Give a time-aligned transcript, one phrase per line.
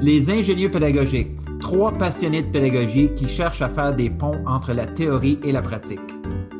[0.00, 4.86] Les ingénieux pédagogiques, trois passionnés de pédagogie qui cherchent à faire des ponts entre la
[4.86, 6.00] théorie et la pratique.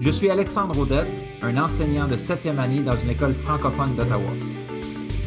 [0.00, 1.06] Je suis Alexandre Audette,
[1.42, 4.30] un enseignant de septième année dans une école francophone d'Ottawa.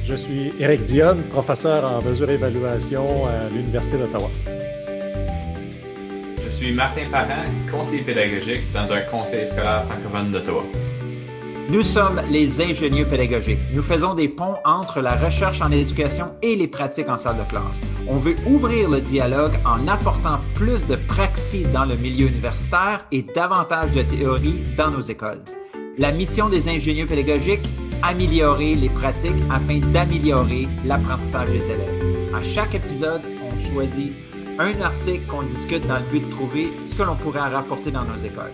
[0.05, 4.29] Je suis Éric Dionne, professeur en mesure et évaluation à l'Université d'Ottawa.
[6.45, 10.63] Je suis Martin Parent, conseiller pédagogique dans un conseil scolaire francophone d'Ottawa.
[11.69, 13.59] Nous sommes les ingénieux pédagogiques.
[13.73, 17.49] Nous faisons des ponts entre la recherche en éducation et les pratiques en salle de
[17.49, 17.81] classe.
[18.07, 23.21] On veut ouvrir le dialogue en apportant plus de praxis dans le milieu universitaire et
[23.21, 25.41] davantage de théorie dans nos écoles.
[25.97, 27.67] La mission des ingénieux pédagogiques,
[28.01, 32.33] améliorer les pratiques afin d'améliorer l'apprentissage des élèves.
[32.33, 34.13] À chaque épisode, on choisit
[34.57, 38.05] un article qu'on discute dans le but de trouver ce que l'on pourrait rapporter dans
[38.05, 38.53] nos écoles.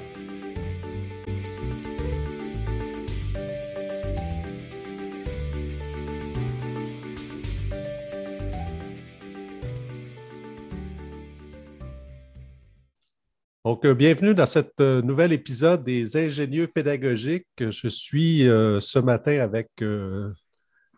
[13.66, 17.48] Donc, euh, bienvenue dans ce euh, nouvel épisode des ingénieux pédagogiques.
[17.58, 19.70] Je suis euh, ce matin avec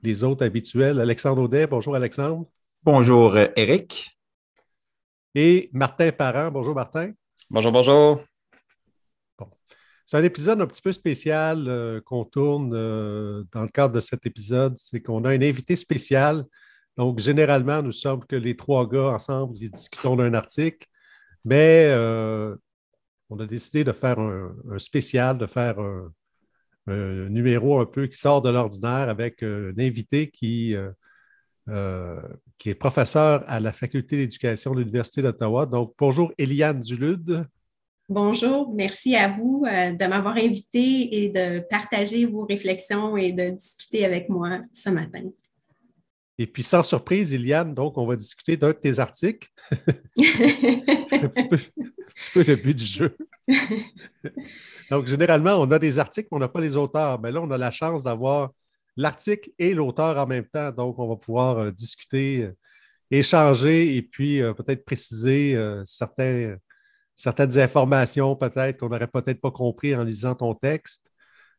[0.02, 1.00] les autres habituels.
[1.00, 1.68] Alexandre Audet.
[1.68, 2.48] Bonjour, Alexandre.
[2.82, 4.10] Bonjour, Eric.
[5.36, 6.50] Et Martin Parent.
[6.50, 7.12] Bonjour, Martin.
[7.52, 8.24] Bonjour, bonjour.
[10.04, 14.76] C'est un épisode un petit peu spécial qu'on tourne dans le cadre de cet épisode.
[14.78, 16.44] C'est qu'on a un invité spécial.
[16.98, 20.88] Donc, généralement, nous sommes que les trois gars ensemble et discutons d'un article.
[21.46, 22.56] Mais euh,
[23.30, 26.12] on a décidé de faire un, spécial, de faire un,
[26.88, 30.90] numéro un peu qui sort de l'ordinaire avec un invité qui, euh,
[31.70, 32.20] euh,
[32.58, 35.66] qui est professeur à la Faculté d'éducation de l'Université d'Ottawa.
[35.68, 37.48] Donc, bonjour Eliane Dulude.
[38.08, 44.06] Bonjour, merci à vous de m'avoir invité et de partager vos réflexions et de discuter
[44.06, 45.24] avec moi ce matin.
[46.38, 49.48] Et puis, sans surprise, Iliane, donc, on va discuter d'un de tes articles.
[50.18, 51.48] C'est un, petit
[52.34, 53.16] peu, le but du jeu.
[54.92, 57.22] donc, généralement, on a des articles, mais on n'a pas les auteurs.
[57.22, 58.52] Mais là, on a la chance d'avoir
[58.98, 60.72] l'article et l'auteur en même temps.
[60.72, 62.58] Donc, on va pouvoir euh, discuter, euh,
[63.12, 66.58] échanger et puis euh, peut-être préciser certains,
[67.14, 71.02] certaines informations, peut-être qu'on n'aurait peut-être pas compris en lisant ton texte.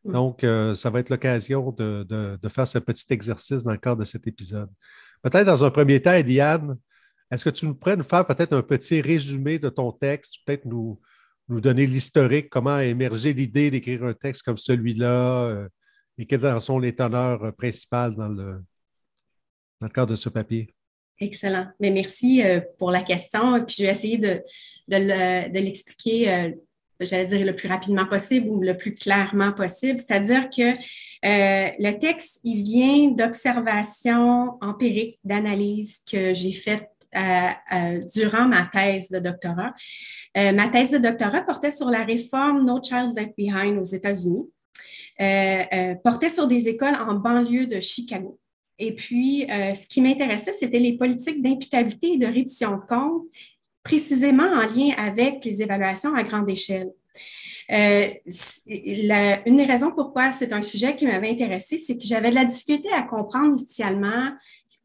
[0.06, 4.04] Donc, euh, ça va être l'occasion de, faire ce petit exercice dans le cadre de
[4.04, 4.68] cet épisode.
[5.22, 6.76] Peut-être dans un premier temps, Eliane,
[7.30, 10.64] est-ce que tu nous pourrais nous faire peut-être un petit résumé de ton texte, peut-être
[10.64, 11.00] nous,
[11.48, 15.68] nous donner l'historique, comment a émergé l'idée d'écrire un texte comme celui-là euh,
[16.18, 18.62] et quels sont les teneurs euh, principales dans le,
[19.80, 20.72] dans le cadre de ce papier?
[21.18, 21.68] Excellent.
[21.80, 22.42] Mais merci
[22.78, 23.64] pour la question.
[23.64, 24.42] Puis je vais essayer de,
[24.86, 26.54] de l'expliquer
[27.00, 29.98] j'allais dire le plus rapidement possible ou le plus clairement possible.
[29.98, 38.00] C'est-à-dire que euh, le texte, il vient d'observations empiriques, d'analyses que j'ai faites euh, euh,
[38.14, 39.72] durant ma thèse de doctorat.
[40.34, 44.50] ma thèse de doctorat portait sur la réforme No Child Left Behind aux États-Unis,
[46.02, 48.38] portait sur des écoles en banlieue de Chicago.
[48.78, 53.22] Et puis, ce qui m'intéressait, c'était les politiques d'imputabilité et de reddition de compte
[53.86, 56.92] précisément en lien avec les évaluations à grande échelle.
[57.72, 58.04] Euh,
[59.46, 62.44] une des raisons pourquoi c'est un sujet qui m'avait intéressé, c'est que j'avais de la
[62.44, 64.30] difficulté à comprendre initialement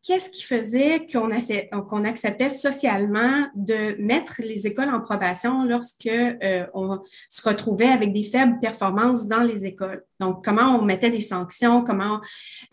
[0.04, 7.00] qu'est-ce qui faisait qu'on acceptait socialement de mettre les écoles en probation lorsque euh, on
[7.30, 10.04] se retrouvait avec des faibles performances dans les écoles?
[10.20, 12.20] Donc, comment on mettait des sanctions, comment,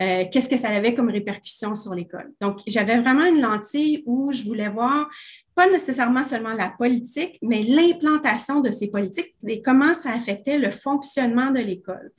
[0.01, 2.31] euh, qu'est-ce que ça avait comme répercussion sur l'école?
[2.41, 5.09] Donc, j'avais vraiment une lentille où je voulais voir
[5.55, 10.71] pas nécessairement seulement la politique, mais l'implantation de ces politiques et comment ça affectait le
[10.71, 12.13] fonctionnement de l'école.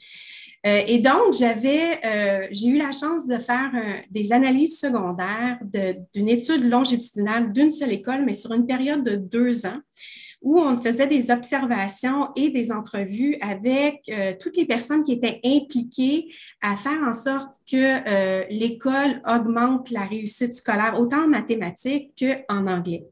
[0.66, 3.70] Euh, et donc, j'avais, euh, j'ai eu la chance de faire
[4.10, 5.58] des analyses secondaires
[6.14, 9.80] d'une étude longitudinale d'une seule école, mais sur une période de deux ans,
[10.42, 15.40] où on faisait des observations et des entrevues avec euh, toutes les personnes qui étaient
[15.44, 16.28] impliquées
[16.62, 22.12] à faire en sorte que l'école augmente la réussite scolaire, autant en mathématiques
[22.48, 23.04] qu'en anglais.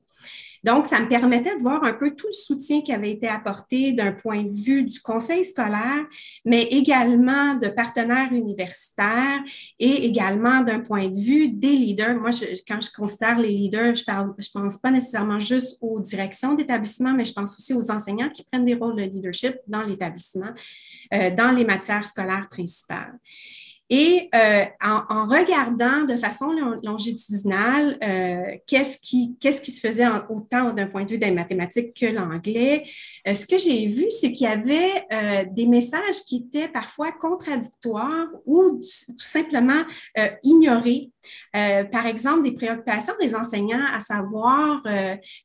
[0.65, 3.93] Donc, ça me permettait de voir un peu tout le soutien qui avait été apporté
[3.93, 6.07] d'un point de vue du conseil scolaire,
[6.45, 9.41] mais également de partenaires universitaires
[9.79, 12.19] et également d'un point de vue des leaders.
[12.21, 12.31] Moi,
[12.67, 17.13] quand je considère les leaders, je ne je pense pas nécessairement juste aux directions d'établissement,
[17.15, 20.51] mais je pense aussi aux enseignants qui prennent des rôles de leadership dans l'établissement,
[21.15, 23.19] euh, dans les matières scolaires principales.
[23.91, 26.53] Et euh, en, regardant de façon
[26.83, 31.99] longitudinale euh, qu'est-ce qui, qu'est-ce qui se faisait autant d'un point de vue des mathématiques
[31.99, 32.85] que l'anglais,
[33.27, 35.07] euh, ce que j'ai vu, c'est qu'il y avait
[35.53, 39.83] des messages qui étaient parfois contradictoires ou tout simplement
[40.43, 41.11] ignorés.
[41.53, 44.83] par exemple, des préoccupations des enseignants à savoir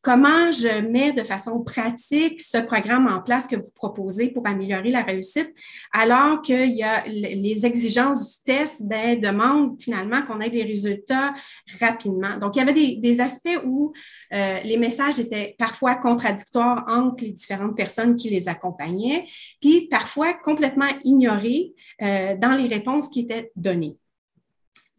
[0.01, 4.91] comment je mets de façon pratique ce programme en place que vous proposez pour améliorer
[4.91, 5.53] la réussite,
[5.91, 11.33] alors qu'il y a les exigences test ben, demande finalement qu'on ait des résultats
[11.79, 12.37] rapidement.
[12.37, 13.93] Donc, il y avait des, aspects où
[14.33, 19.25] euh, les messages étaient parfois contradictoires entre les différentes personnes qui les accompagnaient,
[19.61, 23.97] puis parfois complètement ignorés euh, dans les réponses qui étaient données.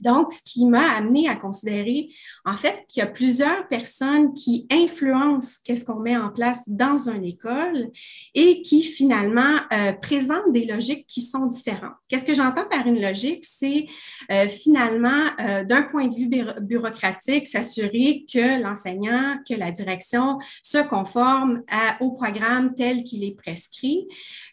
[0.04, 2.10] Donc, ce qui m'a amené à considérer,
[2.44, 7.08] en fait, qu'il y a plusieurs personnes qui influencent qu'est-ce qu'on met en place dans
[7.08, 7.90] une école
[8.34, 11.94] et qui finalement euh, présentent des logiques qui sont différentes.
[12.08, 13.44] Qu'est-ce que j'entends par une logique?
[13.46, 13.86] C'est
[14.30, 16.28] euh, finalement, euh, d'un point de vue
[16.60, 21.62] bureaucratique, s'assurer que l'enseignant, que la direction se conforme
[22.00, 24.06] au programme tel qu'il est prescrit.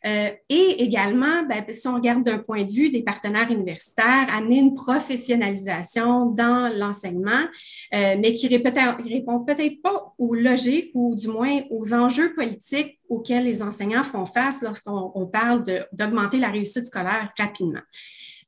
[0.03, 4.75] et également, ben, si on regarde d'un point de vue des partenaires universitaires, amener une
[4.75, 5.40] professionnalisation
[6.25, 7.43] dans l'enseignement,
[7.93, 13.43] euh, mais qui répond peut-être pas aux logiques ou du moins aux enjeux politiques auxquels
[13.43, 17.81] les enseignants font face lorsqu'on parle d'augmenter la réussite scolaire rapidement.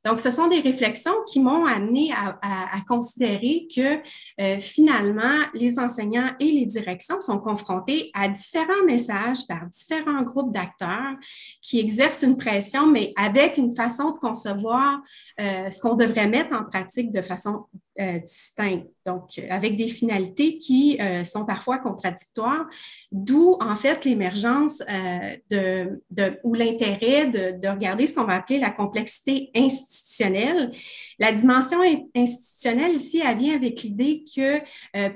[0.04, 4.00] Donc, ce sont des réflexions qui m'ont amené à, considérer que
[4.40, 10.52] euh, finalement, les enseignants et les directions sont confrontés à différents messages par différents groupes
[10.52, 11.14] d'acteurs
[11.62, 15.00] qui exercent une pression, mais avec une façon de concevoir
[15.40, 17.64] euh, ce qu'on devrait mettre en pratique de façon
[17.98, 22.66] euh, distinctes, donc avec des finalités qui euh, sont parfois contradictoires,
[23.12, 28.34] d'où en fait l'émergence euh, de, de, ou l'intérêt de, de, regarder ce qu'on va
[28.34, 30.72] appeler la complexité institutionnelle.
[31.18, 31.78] La dimension
[32.14, 34.60] institutionnelle ici, elle vient avec l'idée que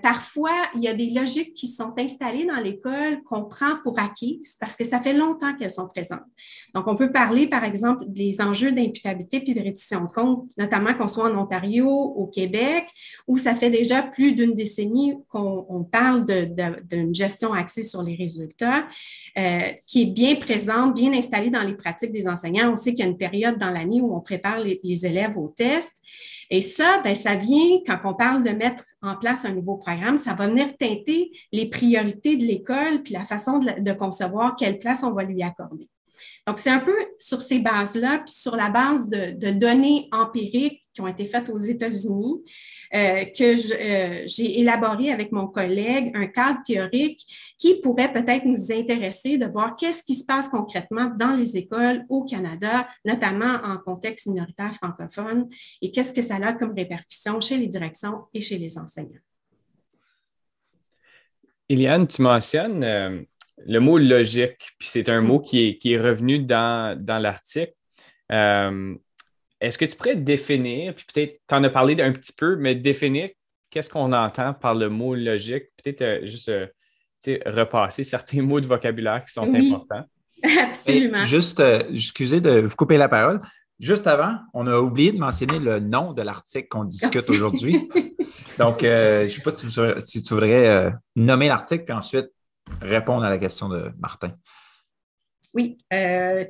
[0.03, 4.57] parfois il y a des logiques qui sont installées dans l'école qu'on prend pour acquises
[4.61, 6.25] parce que ça fait longtemps qu'elles sont présentes.
[6.75, 10.95] Donc on peut parler par exemple des enjeux d'imputabilité puis de reddition de compte, notamment
[10.95, 12.87] qu'on soit en Ontario, au Québec
[13.27, 16.25] où ça fait déjà plus d'une décennie qu'on parle
[16.91, 18.87] d'une gestion axée sur les résultats,
[19.39, 22.73] euh, qui est bien présente, bien installée dans les pratiques des enseignants.
[22.73, 25.49] On sait qu'il y a une période dans l'année où on prépare les, élèves aux
[25.49, 25.97] tests.
[26.51, 30.17] Et ça, ben, ça vient, quand on parle de mettre en place un nouveau programme,
[30.17, 34.79] ça va venir teinter les priorités de l'école puis la façon de, de concevoir quelle
[34.79, 35.89] place on va lui accorder.
[36.49, 41.03] Donc, c'est un peu sur ces bases-là, puis sur la base de, données empiriques qui
[41.03, 42.43] ont été faites aux États-Unis,
[42.93, 47.25] euh, que euh, j'ai élaboré avec mon collègue un cadre théorique
[47.57, 52.05] qui pourrait peut-être nous intéresser de voir qu'est-ce qui se passe concrètement dans les écoles
[52.09, 55.49] au Canada, notamment en contexte minoritaire francophone,
[55.81, 59.21] et qu'est-ce que ça a comme répercussion chez les directions et chez les enseignants.
[61.69, 63.23] Eliane, tu mentionnes euh,
[63.67, 67.75] le mot logique, puis c'est un mot qui est, qui est revenu dans, dans l'article.
[68.33, 68.97] Euh,
[69.61, 72.75] est-ce que tu pourrais définir, puis peut-être tu en as parlé un petit peu, mais
[72.75, 73.29] définir
[73.71, 76.67] qu'est-ce qu'on entend par le mot logique, peut-être euh, juste euh,
[77.47, 80.05] repasser certains mots de vocabulaire qui sont importants.
[80.61, 81.25] Absolument.
[81.25, 81.61] juste,
[81.91, 83.41] excusez de vous couper la parole.
[83.81, 87.89] Juste avant, on a oublié de mentionner le nom de l'article qu'on discute aujourd'hui.
[88.59, 92.31] Donc, je ne sais pas si, tu voudrais nommer l'article, puis ensuite
[92.81, 94.33] répondre à la question de Martin.
[95.55, 96.45] Oui, euh,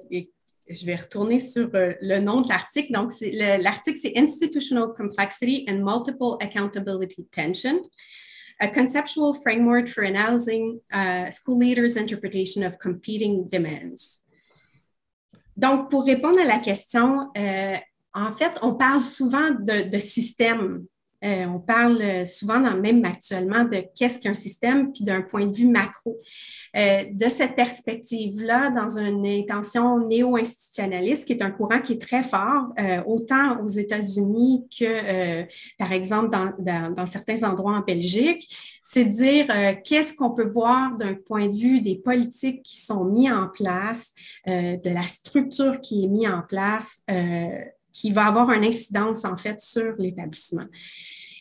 [0.68, 2.92] je vais retourner sur euh, le nom de l'article.
[2.92, 3.12] Donc,
[3.60, 7.80] l'article, c'est Institutional Complexity and Multiple Accountability Tension,
[8.60, 14.24] a conceptual framework for analyzing uh, school leaders' interpretation of competing demands.
[15.56, 17.76] Donc, pour répondre à la question, euh,
[18.14, 20.86] en fait, on parle souvent de, de système
[21.24, 25.46] euh, on parle euh, souvent, dans, même actuellement, de qu'est-ce qu'un système, puis d'un point
[25.46, 26.16] de vue macro.
[26.76, 32.22] Euh, de cette perspective-là, dans une intention néo-institutionnaliste, qui est un courant qui est très
[32.22, 32.68] fort,
[33.06, 35.46] autant aux États-Unis que,
[35.78, 38.48] par exemple, dans, certains endroits en Belgique,
[38.82, 39.46] c'est dire
[39.84, 44.12] qu'est-ce qu'on peut voir d'un point de vue des politiques qui sont mises en place,
[44.46, 47.02] de la structure qui est mise en place
[48.00, 50.66] qui va avoir une incidence en fait sur l'établissement.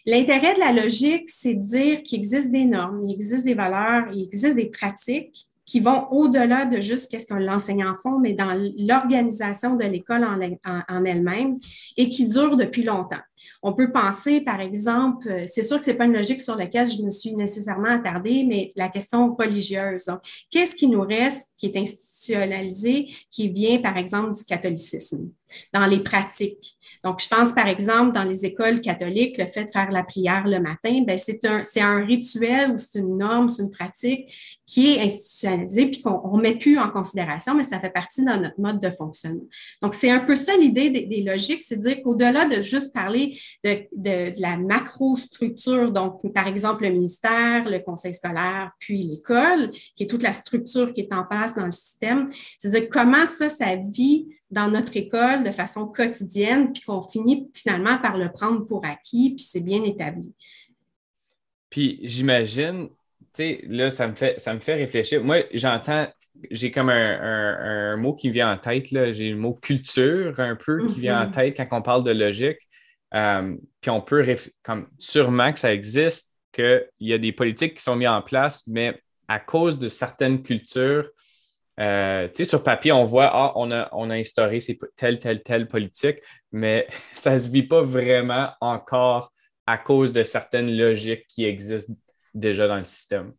[0.06, 4.08] L'intérêt de la logique, c'est de dire qu'il existe des normes, il existe des valeurs,
[4.14, 8.54] il existe des pratiques qui vont au-delà de juste qu'est-ce que l'enseignant fait, mais dans
[8.78, 11.58] l'organisation de l'école en, elle-même
[11.98, 13.20] et qui durent depuis longtemps.
[13.62, 17.04] On peut penser, par exemple, c'est sûr que c'est pas une logique sur laquelle je
[17.04, 20.10] me suis nécessairement attardée, mais la question religieuse.
[20.50, 25.30] Qu'est-ce qui nous reste qui est institutionnalisé, qui vient, par exemple, du catholicisme?
[25.74, 26.78] Dans les pratiques.
[27.04, 30.48] Donc, je pense par exemple dans les écoles catholiques, le fait de faire la prière
[30.48, 34.94] le matin, ben c'est un, un rituel ou c'est une norme, c'est une pratique qui
[34.94, 38.60] est institutionnalisée puis qu'on ne met plus en considération, mais ça fait partie dans notre
[38.60, 39.46] mode de fonctionnement.
[39.82, 43.40] Donc, c'est un peu ça l'idée des, logiques, c'est de dire qu'au-delà de juste parler
[43.64, 49.72] de, de, de la macro-structure, donc par exemple le ministère, le conseil scolaire, puis l'école,
[49.96, 52.90] qui est toute la structure qui est en place dans le système, c'est de dire
[52.90, 58.18] comment ça, ça vit dans notre école de façon quotidienne, puis qu'on finit finalement par
[58.18, 60.34] le prendre pour acquis, puis c'est bien établi.
[61.70, 65.24] Puis j'imagine, tu sais, là, ça me, fait, ça me fait réfléchir.
[65.24, 66.08] Moi, j'entends,
[66.50, 70.88] j'ai comme un, mot qui vient en tête, là, j'ai le mot culture un peu
[70.88, 71.34] qui vient en mm-hmm.
[71.34, 72.60] tête quand on parle de logique.
[73.14, 74.26] Euh, puis on peut,
[74.64, 78.66] comme sûrement que ça existe, qu'il y a des politiques qui sont mises en place,
[78.68, 81.10] mais à cause de certaines cultures,
[81.80, 84.60] euh, sur papier, on voit, ah, on a, on a instauré
[84.96, 86.18] telle, telle, telle politique,
[86.52, 89.32] mais ça ne se vit pas vraiment encore
[89.66, 91.94] à cause de certaines logiques qui existent
[92.34, 93.34] déjà dans le système.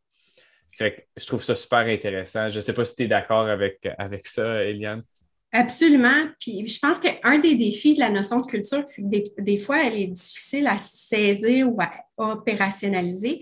[0.78, 2.50] je trouve ça super intéressant.
[2.50, 5.02] Je ne sais pas si tu es d'accord avec, avec ça, Eliane.
[5.50, 6.26] Absolument.
[6.38, 9.58] Puis je pense qu'un des défis de la notion de culture, c'est que des, des,
[9.58, 13.40] fois, elle est difficile à saisir ou à opérationnaliser.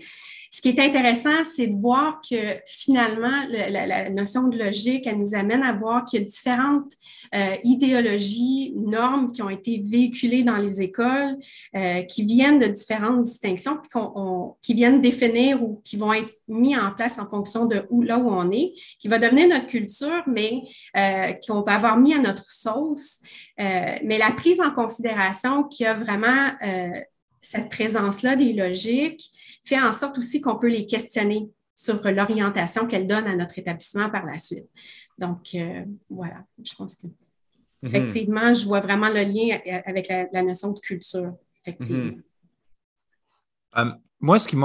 [0.57, 2.35] Ce qui est intéressant, c'est de voir que
[2.65, 6.93] finalement, la, notion de logique, elle nous amène à voir qu'il y a différentes
[7.35, 11.37] euh, idéologies, normes qui ont été véhiculées dans les écoles,
[11.75, 14.01] euh, qui viennent de différentes distinctions, puis
[14.63, 18.17] qui viennent définir ou qui vont être mis en place en fonction de où, là
[18.17, 20.63] où on est, qui va devenir notre culture, mais
[20.97, 23.19] euh, qu'on va avoir mis à notre sauce.
[23.59, 26.47] mais la prise en considération qui a vraiment
[27.41, 29.31] cette présence-là des logiques,
[29.63, 34.09] fait en sorte aussi qu'on peut les questionner sur l'orientation qu'elles donnent à notre établissement
[34.09, 34.67] par la suite.
[35.17, 37.13] Donc, euh, voilà, je pense que mhm.
[37.83, 41.33] effectivement, je vois vraiment le lien avec la, notion de culture,
[41.65, 42.05] effectivement.
[42.05, 42.23] Mhm.
[43.77, 44.55] Euh, moi, ce qui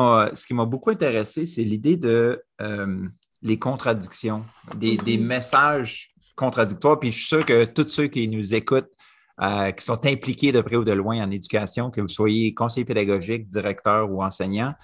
[0.55, 3.07] m'a beaucoup intéressé, c'est l'idée de euh,
[3.43, 4.43] les contradictions,
[4.77, 5.27] des, des, mhm.
[5.27, 6.99] messages contradictoires.
[6.99, 8.93] Puis je suis sûr que tous ceux qui nous écoutent,
[9.41, 13.49] qui sont impliqués de près ou de loin en éducation, que vous soyez conseiller pédagogique,
[13.49, 14.75] directeur ou enseignant,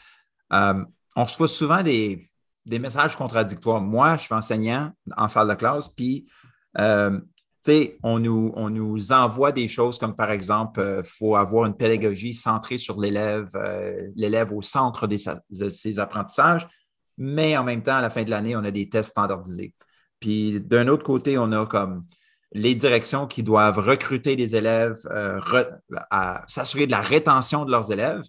[0.53, 0.85] euh,
[1.17, 2.29] on reçoit souvent des,
[2.67, 3.81] messages contradictoires.
[3.81, 6.27] Moi, je suis enseignant en salle de classe, puis
[6.79, 7.19] euh,
[8.03, 11.77] on nous, on nous envoie des choses comme par exemple, il euh, faut avoir une
[11.77, 13.51] pédagogie centrée sur l'élève,
[14.17, 16.67] l'élève au centre de ses apprentissages,
[17.19, 19.75] mais en même temps, à la fin de l'année, on a des tests standardisés.
[20.19, 22.07] Puis d'un autre côté, on a comme
[22.53, 24.97] les directions qui doivent recruter des élèves,
[26.47, 28.23] s'assurer de la rétention de leurs élèves.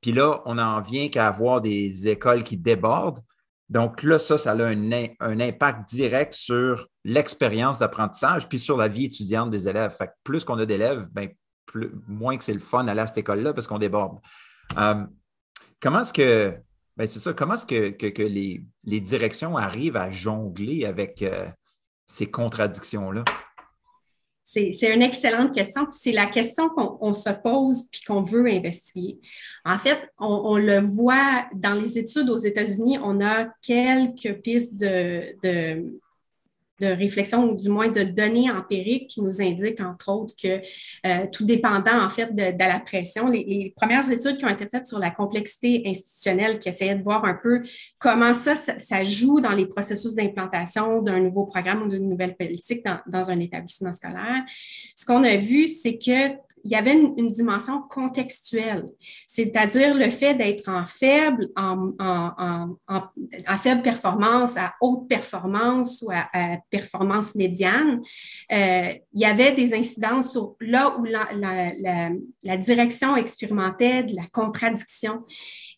[0.00, 3.20] Puis là, on n'en vient qu'à avoir des écoles qui débordent.
[3.68, 9.06] Donc là, ça, ça a un, impact direct sur l'expérience d'apprentissage puis sur la vie
[9.06, 9.94] étudiante des élèves.
[9.96, 11.28] Fait que plus qu'on a d'élèves, ben,
[12.06, 14.18] moins que c'est le fun d'aller à cette école-là parce qu'on déborde.
[14.78, 15.04] Euh,
[15.80, 16.54] comment est-ce que,
[16.96, 21.46] ben c'est ça, comment est-ce que, les, directions arrivent à jongler avec euh,
[22.08, 23.24] ces contradictions-là?
[24.42, 29.20] C'est une excellente question, c'est la question qu'on se pose puis qu'on veut investiguer.
[29.62, 35.20] En fait, on, le voit dans les études aux États-Unis, on a quelques pistes de
[36.86, 40.60] réflexion ou du moins de données empiriques qui nous indiquent, entre autres, que
[41.06, 44.86] euh, tout dépendant, en fait, de, la pression, les, premières études qui ont été faites
[44.86, 47.62] sur la complexité institutionnelle, qui essayaient de voir un peu
[47.98, 52.84] comment ça, ça, joue dans les processus d'implantation d'un nouveau programme ou d'une nouvelle politique
[52.84, 54.44] dans, dans un établissement scolaire.
[54.96, 58.84] Ce qu'on a vu, c'est que il y avait une, dimension contextuelle,
[59.26, 61.92] c'est-à-dire le fait d'être en faible, en,
[63.58, 68.00] faible performance, à haute performance ou à, performance médiane.
[68.52, 71.28] Euh, il y avait des incidences là où la,
[72.44, 75.24] la direction expérimentait de la contradiction.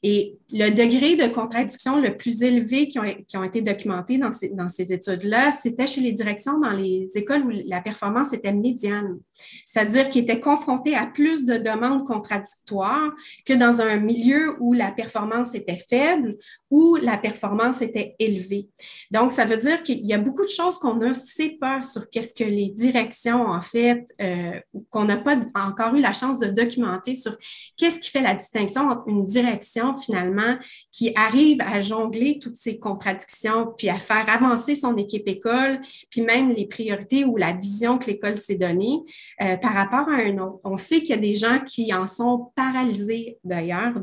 [0.03, 4.33] Et le degré de contradiction le plus élevé qui ont, qui ont été documentés dans
[4.33, 8.53] ces, dans ces études-là, c'était chez les directions dans les écoles où la performance était
[8.53, 9.19] médiane,
[9.67, 13.13] c'est-à-dire qu'ils étaient confrontés à plus de demandes contradictoires
[13.45, 16.37] que dans un milieu où la performance était faible
[16.71, 18.69] ou la performance était élevée.
[19.11, 22.09] Donc, ça veut dire qu'il y a beaucoup de choses qu'on a assez peur sur
[22.09, 26.47] qu'est-ce que les directions, en fait, euh, qu'on n'a pas encore eu la chance de
[26.47, 27.37] documenter sur
[27.77, 30.57] qu'est-ce qui fait la distinction entre une direction finalement
[30.93, 35.81] qui arrive à jongler toutes ces contradictions, puis à faire avancer son équipe école,
[36.11, 39.01] puis même les priorités ou la vision que l'école s'est donnée
[39.43, 40.61] euh, par rapport à un autre.
[40.65, 43.95] On sait qu'il y a des gens qui en sont paralysés d'ailleurs,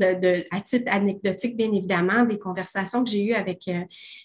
[0.52, 3.82] à titre anecdotique bien évidemment, des conversations que j'ai eues avec euh,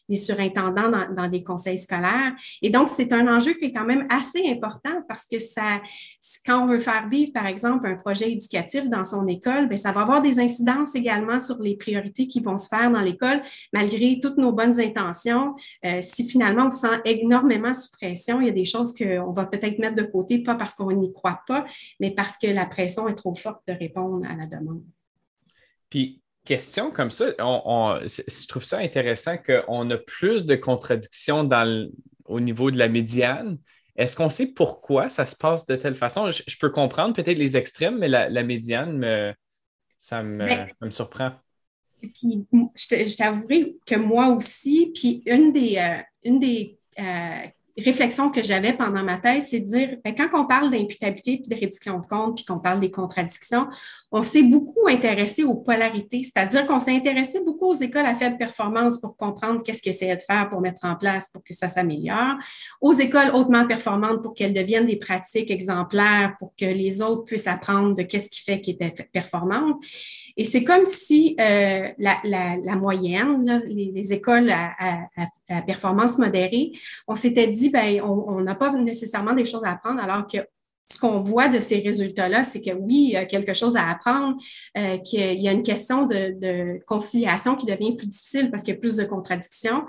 [0.08, 2.32] des surintendants dans, dans des conseils scolaires.
[2.62, 5.80] Et donc, c'est un enjeu qui est quand même assez important parce que ça,
[6.46, 9.92] quand on veut faire vivre, par exemple, un projet éducatif dans son école, bien, ça
[9.92, 13.42] va avoir des incidences également sur les priorités qui vont se faire dans l'école,
[13.72, 15.54] malgré toutes nos bonnes intentions.
[15.84, 19.32] Euh, si finalement on se sent énormément sous pression, il y a des choses qu'on
[19.32, 21.64] va peut-être mettre de côté, pas parce qu'on n'y croit pas,
[22.00, 24.82] mais parce que la pression est trop forte de répondre à la demande.
[25.90, 31.88] Puis, question comme ça, je trouve ça intéressant qu'on a plus de contradictions dans
[32.24, 33.58] au niveau de la médiane,
[33.96, 36.30] est-ce qu'on sait pourquoi ça se passe de telle façon?
[36.30, 39.34] Je, peux comprendre peut-être les extrêmes, mais la, médiane,
[40.02, 40.44] ça, me,
[40.80, 41.30] me, surprend.
[42.00, 42.44] Puis,
[42.74, 47.46] je t'avouerai que moi aussi, puis une des, euh, une des euh,
[47.78, 51.48] réflexion que j'avais pendant ma thèse, c'est de dire, ben, quand on parle d'imputabilité puis
[51.48, 53.66] de réduction de compte, puis qu'on parle des contradictions,
[54.10, 58.36] on s'est beaucoup intéressé aux polarités, c'est-à-dire qu'on s'est intéressé beaucoup aux écoles à faible
[58.36, 61.68] performance pour comprendre qu'est-ce qu'elles essayaient de faire pour mettre en place pour que ça
[61.68, 62.36] s'améliore,
[62.80, 67.46] aux écoles hautement performantes pour qu'elles deviennent des pratiques exemplaires, pour que les autres puissent
[67.46, 69.82] apprendre de qu'est-ce qui fait qu'elles étaient performantes.
[70.36, 75.06] Et c'est comme si euh, la, la, la, moyenne, les, les, écoles à, à,
[75.48, 76.72] à, performance modérée,
[77.06, 80.38] on s'était dit, ben, on n'a pas nécessairement des choses à apprendre, alors que
[80.92, 83.88] ce qu'on voit de ces résultats-là, c'est que oui, il y a quelque chose à
[83.88, 84.36] apprendre,
[84.76, 88.76] euh, qu'il y a une question de, conciliation qui devient plus difficile parce qu'il y
[88.76, 89.84] a plus de contradictions.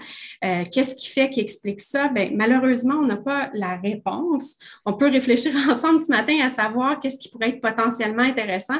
[0.45, 2.07] Euh, qu'est-ce qui fait qui explique ça?
[2.07, 4.55] Bien, malheureusement, on n'a pas la réponse.
[4.86, 8.79] On peut réfléchir ensemble ce matin à savoir qu'est-ce qui pourrait être potentiellement intéressant.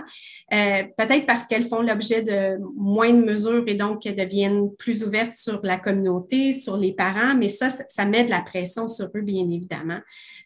[0.54, 5.04] Euh, peut-être parce qu'elles font l'objet de moins de mesures et donc qu'elles deviennent plus
[5.04, 9.10] ouvertes sur la communauté, sur les parents, mais ça, ça met de la pression sur
[9.16, 10.00] eux, bien évidemment,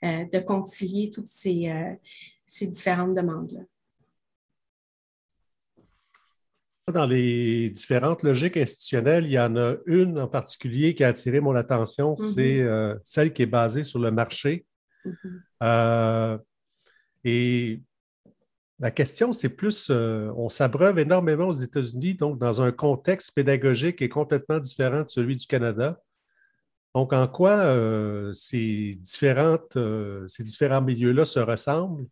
[0.04, 1.94] de concilier toutes ces euh,
[2.46, 3.62] ces, différentes demandes-là.
[6.94, 11.42] Dans les différentes logiques institutionnelles, il y en a une en particulier qui a attiré
[11.42, 12.34] mon attention, mm-hmm.
[12.34, 14.66] c'est euh, celle qui est basée sur le marché.
[15.06, 15.42] Mm-hmm.
[15.64, 16.38] Euh,
[17.26, 17.82] et
[18.80, 24.06] la question, c'est plus, on s'abreuve énormément aux États-Unis, donc dans un contexte pédagogique qui
[24.06, 26.00] est complètement différent de celui du Canada.
[26.98, 32.08] Donc, en quoi euh, ces, différentes, euh, ces différents milieux-là se ressemblent?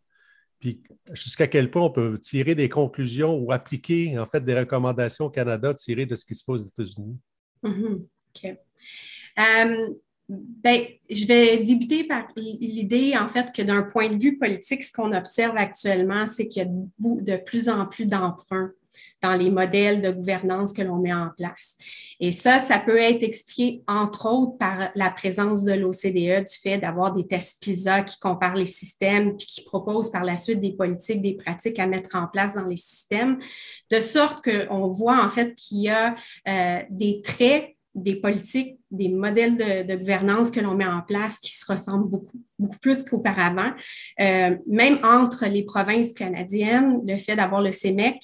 [0.60, 5.24] Puis jusqu'à quel point on peut tirer des conclusions ou appliquer en fait des recommandations
[5.24, 7.18] au Canada tirées de ce qui se passe aux États-Unis?
[7.64, 7.94] Mm-hmm.
[7.96, 8.58] OK.
[9.40, 9.94] Euh,
[10.28, 14.90] ben, je vais débuter par l'idée, en fait, que d'un point de vue politique, ce
[14.90, 18.72] qu'on observe actuellement, c'est qu'il y a de plus en plus d'emprunts
[19.22, 21.76] dans les modèles de gouvernance que l'on met en place.
[22.18, 26.78] Et ça, ça peut être expliqué, entre autres, par la présence de l'OCDE, du fait
[26.78, 30.72] d'avoir des tests PISA qui comparent les systèmes, puis qui proposent par la suite des
[30.72, 33.38] politiques, des pratiques à mettre en place dans les systèmes,
[33.90, 36.14] de sorte qu'on voit en fait qu'il y a
[36.48, 41.52] euh, des traits des politiques, des modèles de, gouvernance que l'on met en place qui
[41.52, 43.70] se ressemblent beaucoup, plus qu'auparavant.
[44.20, 48.16] Euh, même entre les provinces canadiennes, le fait d'avoir le CEMEC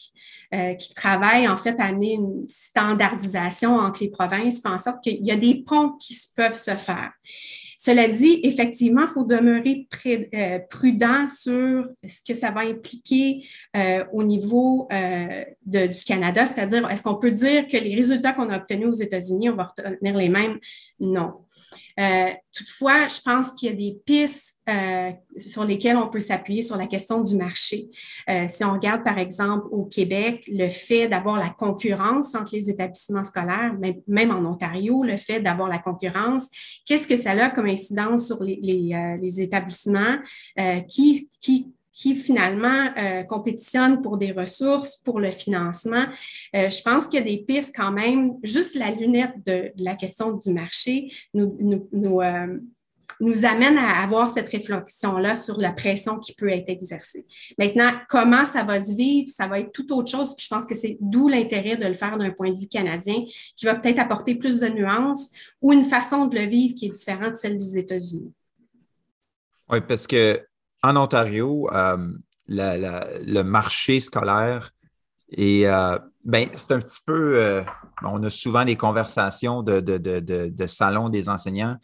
[0.55, 5.03] euh, qui travaille en fait à amener une standardisation entre les provinces fait en sorte
[5.03, 7.13] qu'il y a des ponts qui peuvent se faire.
[7.85, 13.45] Cela dit, effectivement, il faut demeurer euh, prudent sur ce que ça va impliquer
[13.77, 18.51] euh, au niveau euh, du Canada, c'est-à-dire est-ce qu'on peut dire que les résultats qu'on
[18.51, 20.61] a obtenus aux États-Unis, on va retenir les mêmes?
[21.01, 21.33] Non.
[22.01, 26.63] Euh, toutefois, je pense qu'il y a des pistes euh, sur lesquelles on peut s'appuyer
[26.63, 27.89] sur la question du marché.
[28.31, 32.71] Euh, si on regarde, par exemple, au Québec, le fait d'avoir la concurrence entre les
[32.71, 33.75] établissements scolaires,
[34.07, 36.49] même, en Ontario, le fait d'avoir la concurrence,
[36.87, 40.17] qu'est-ce que ça a comme incidence sur les, les, les établissements
[40.89, 46.05] qui, qui qui finalement euh, compétitionnent pour des ressources, pour le financement.
[46.57, 49.95] Euh, je pense qu'il y a des pistes quand même, juste la lunette de, la
[49.95, 52.59] question du marché nous, euh,
[53.21, 57.27] nous amène à avoir cette réflexion-là sur la pression qui peut être exercée.
[57.59, 60.35] Maintenant, comment ça va se vivre, ça va être tout autre chose.
[60.39, 63.23] Je pense que c'est d'où l'intérêt de le faire d'un point de vue canadien,
[63.57, 66.91] qui va peut-être apporter plus de nuances ou une façon de le vivre qui est
[66.91, 68.33] différente de celle des États-Unis.
[69.69, 70.43] Oui, parce que
[70.83, 71.97] en Ontario, euh,
[72.49, 74.73] le marché scolaire
[75.33, 77.63] et euh, ben, c'est un petit peu, euh,
[78.05, 81.77] on a souvent des conversations de, de, salon des enseignants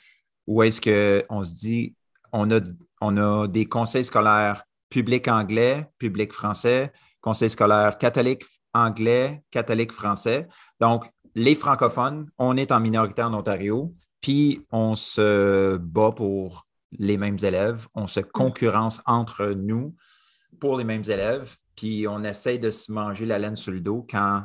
[0.47, 1.95] où est-ce qu'on se dit,
[2.33, 2.61] on a,
[3.01, 10.47] on a des conseils scolaires publics anglais, publics français, conseils scolaires catholiques anglais, catholique, français.
[10.81, 17.17] Donc, les francophones, on est en minorité en Ontario, puis on se bat pour les
[17.17, 19.95] mêmes élèves, on se concurrence entre nous
[20.61, 24.07] pour les mêmes élèves, puis on essaye de se manger la laine sur le dos
[24.09, 24.45] quand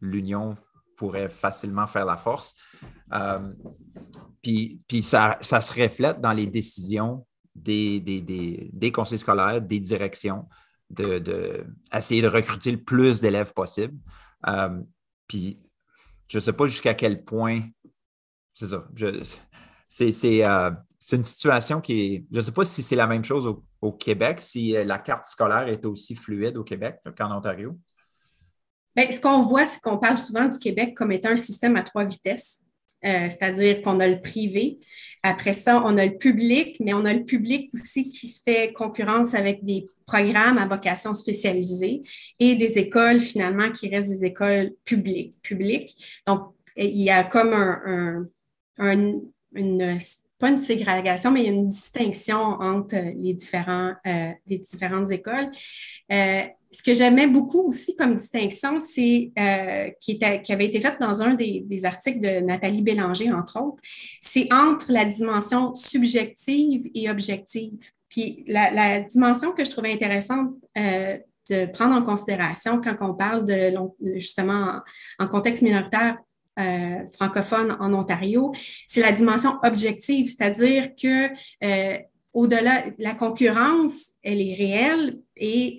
[0.00, 0.56] l'union
[0.96, 2.54] pourrait facilement faire la force.
[3.12, 3.52] Euh,
[4.42, 10.48] puis, ça, se reflète dans les décisions des, des, conseils scolaires, des directions,
[10.90, 13.98] d'essayer de, essayer de, recruter le plus d'élèves possible.
[14.46, 14.80] Euh,
[15.26, 15.60] puis
[16.28, 17.62] je ne sais pas jusqu'à quel point.
[18.54, 18.88] C'est ça.
[20.00, 20.70] Euh,
[21.08, 22.24] c'est une situation qui est.
[22.30, 25.24] Je ne sais pas si c'est la même chose au, Québec, si euh, la carte
[25.24, 27.78] scolaire est aussi fluide au Québec qu'en Ontario.
[28.94, 31.82] Bien, ce qu'on voit, c'est qu'on parle souvent du Québec comme étant un système à
[31.82, 32.60] trois vitesses.
[33.06, 34.80] Euh, c'est-à-dire qu'on a le privé.
[35.22, 38.74] Après ça, on a le public, mais on a le public aussi qui se fait
[38.74, 42.02] concurrence avec des programmes à vocation spécialisée
[42.38, 45.36] et des écoles finalement qui restent des écoles publiques.
[45.40, 46.22] publiques.
[46.26, 48.26] Donc, il y a comme un,
[48.78, 49.98] une,
[50.38, 55.10] pas une ségrégation, mais il y a une distinction entre les, différents, euh, les différentes
[55.10, 55.50] écoles.
[56.12, 61.00] Euh, ce que j'aimais beaucoup aussi comme distinction, c'est euh, qui, qui, avait été faite
[61.00, 63.82] dans un des, articles de Nathalie Bélanger, entre autres,
[64.20, 67.78] c'est entre la dimension subjective et objective.
[68.08, 71.16] Puis la, dimension que je trouvais intéressante euh,
[71.50, 73.72] de prendre en considération quand on parle de
[74.16, 74.80] justement
[75.18, 76.18] en, contexte minoritaire
[76.58, 78.52] euh, francophone en Ontario,
[78.86, 81.28] c'est la dimension objective, c'est-à-dire que
[82.34, 85.78] au-delà, la concurrence, elle est réelle et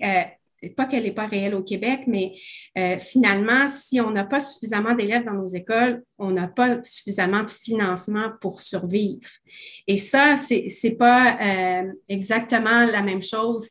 [0.68, 2.32] pas qu'elle n'est pas réelle au Québec, mais
[2.76, 7.42] euh, finalement, si on n'a pas suffisamment d'élèves dans nos écoles, on n'a pas suffisamment
[7.42, 9.28] de financement pour survivre.
[9.86, 13.70] Et ça, c'est n'est pas euh, exactement la même chose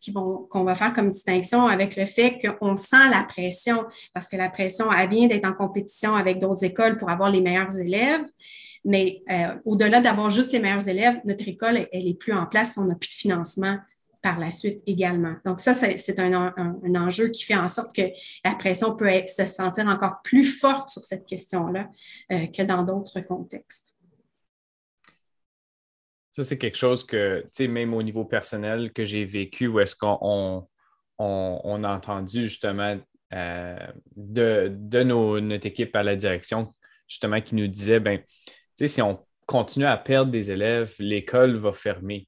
[0.49, 4.49] qu'on va faire comme distinction avec le fait qu'on sent la pression, parce que la
[4.49, 8.25] pression, elle vient d'être en compétition avec d'autres écoles pour avoir les meilleurs élèves.
[8.85, 12.77] Mais euh, au-delà d'avoir juste les meilleurs élèves, notre école, elle n'est plus en place
[12.77, 13.77] on n'a plus de financement
[14.21, 15.35] par la suite également.
[15.45, 16.53] Donc ça, c'est un,
[16.95, 18.03] enjeu qui fait en sorte que
[18.43, 21.89] la pression peut se sentir encore plus forte sur cette question-là
[22.31, 23.95] euh, que dans d'autres contextes.
[26.31, 29.79] Ça, c'est quelque chose que, tu sais, même au niveau personnel que j'ai vécu, où
[29.79, 30.67] est-ce qu'on
[31.17, 32.97] on, a entendu justement
[33.33, 36.73] euh, de, de notre équipe à la direction,
[37.07, 41.57] justement, qui nous disait, ben, tu sais, si on continue à perdre des élèves, l'école
[41.57, 42.27] va fermer.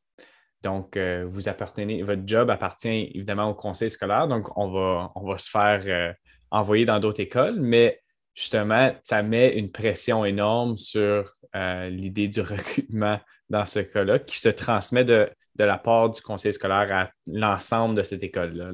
[0.64, 5.28] Donc, euh, vous appartenez, votre job appartient évidemment au conseil scolaire, donc on va, on
[5.28, 6.14] va se faire euh,
[6.52, 8.00] envoyer dans d'autres écoles, mais
[8.36, 13.20] justement, ça met une pression énorme sur euh, l'idée du recrutement
[13.50, 18.04] dans ce cas-là, qui se transmet de, la part du conseil scolaire à l'ensemble de
[18.04, 18.72] cette école-là.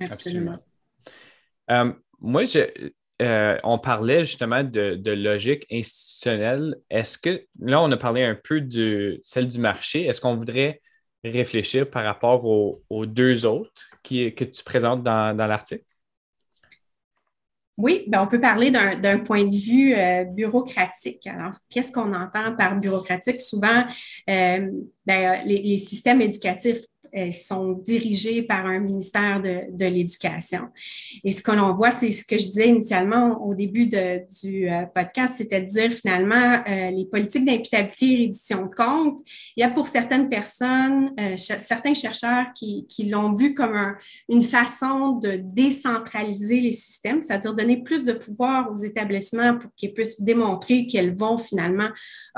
[0.00, 0.56] Absolument.
[2.20, 2.90] moi, je,
[3.22, 6.76] euh, on parlait justement de, logique institutionnelle.
[6.90, 10.04] Est-ce que là, on a parlé un peu de celle du marché.
[10.04, 10.82] Est-ce qu'on voudrait
[11.24, 15.84] réfléchir par rapport aux, deux autres qui, que tu présentes dans, l'article?
[17.78, 21.26] Oui, ben on peut parler d'un point de vue euh, bureaucratique.
[21.26, 23.38] Alors, qu'est-ce qu'on entend par bureaucratique?
[23.38, 23.84] Souvent,
[24.30, 24.70] euh,
[25.04, 26.78] ben, les, systèmes éducatifs
[27.14, 30.68] euh, sont dirigés par un ministère de, l'Éducation.
[31.24, 34.68] Et ce que l'on voit, c'est ce que je disais initialement au début de, du
[34.68, 39.20] euh, podcast, c'était de dire finalement euh, les politiques d'imputabilité et reddition de compte.
[39.56, 43.96] Il y a pour certaines personnes, certains chercheurs qui, qui l'ont vu comme un,
[44.28, 49.92] une façon de décentraliser les systèmes, c'est-à-dire donner plus de pouvoir aux établissements pour qu'ils
[49.92, 51.88] puissent démontrer qu'elles vont finalement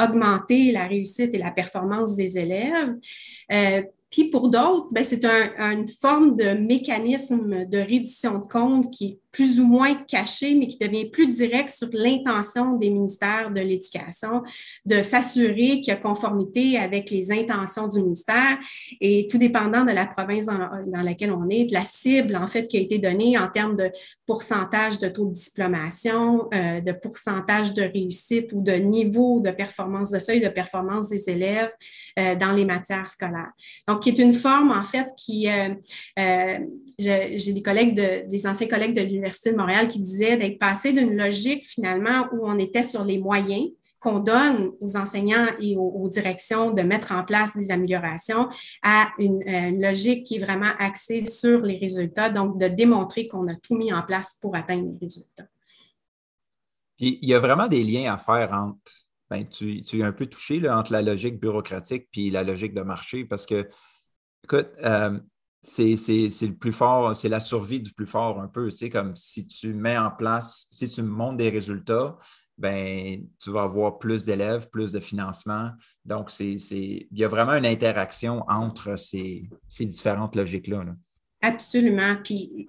[0.01, 2.95] augmenter la réussite et la performance des élèves.
[4.11, 9.21] Puis pour d'autres, ben, c'est un, une forme de mécanisme de reddition de compte qui
[9.39, 14.43] plus ou moins caché, mais qui devient plus direct sur l'intention des ministères de l'Éducation
[14.85, 18.59] de s'assurer qu'il y a conformité avec les intentions du ministère
[19.01, 20.59] et tout dépendant de la province dans,
[21.05, 23.93] laquelle on est, de la cible en fait qui a été donnée en termes de
[24.27, 30.11] pourcentage de taux de diplomation, euh, de pourcentage de réussite ou de niveau de performance,
[30.11, 31.71] de seuil de performance des élèves
[32.19, 33.53] euh, dans les matières scolaires.
[33.87, 36.59] Donc, qui est une forme en fait qui, euh,
[36.99, 40.93] j'ai des collègues, de, des anciens collègues de l'Université de Montréal qui disait d'être passé
[40.93, 43.69] d'une logique finalement où on était sur les moyens
[44.01, 48.49] qu'on donne aux enseignants et aux, directions de mettre en place des améliorations
[48.83, 53.49] à une, une, logique qui est vraiment axée sur les résultats, donc de démontrer qu'on
[53.49, 55.49] a tout mis en place pour atteindre les résultats.
[56.99, 58.79] il y a vraiment des liens à faire entre,
[59.31, 62.75] ben, tu, tu es un peu touché là, entre la logique bureaucratique puis la logique
[62.75, 63.69] de marché parce que,
[64.45, 65.19] écoute, euh,
[65.63, 68.71] c'est le plus fort, c'est la survie du plus fort un peu.
[68.71, 72.17] Sais, comme si tu mets en place, si tu montes des résultats,
[72.57, 75.71] ben, tu vas avoir plus d'élèves, plus de financement.
[76.05, 80.85] Donc, c'est, il y a vraiment une interaction entre ces, ces différentes logiques-là.
[80.85, 80.93] là
[81.41, 82.17] Absolument.
[82.25, 82.67] Puis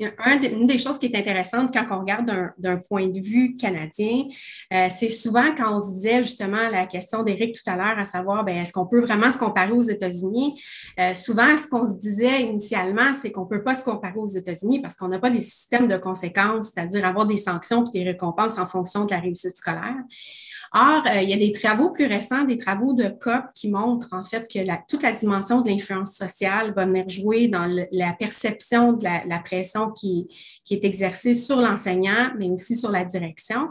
[0.52, 4.26] une des choses qui est intéressante quand on regarde d'un point de vue canadien,
[4.72, 8.06] euh, c'est souvent quand on se disait justement la question d'Éric tout à l'heure, à
[8.06, 10.62] savoir ben, est-ce qu'on peut vraiment se comparer aux États-Unis?
[11.00, 14.28] Euh, souvent, ce qu'on se disait initialement, c'est qu'on ne peut pas se comparer aux
[14.28, 18.04] États-Unis parce qu'on n'a pas des systèmes de conséquences, c'est-à-dire avoir des sanctions et des
[18.04, 19.96] récompenses en fonction de la réussite scolaire.
[20.74, 24.14] Or, euh, il y a des travaux plus récents, des travaux de COP qui montrent
[24.14, 28.94] en fait que toute la dimension de l'influence sociale va venir jouer dans la perception
[28.94, 30.28] de la, pression qui,
[30.70, 33.70] est exercée sur l'enseignant, mais aussi sur la direction.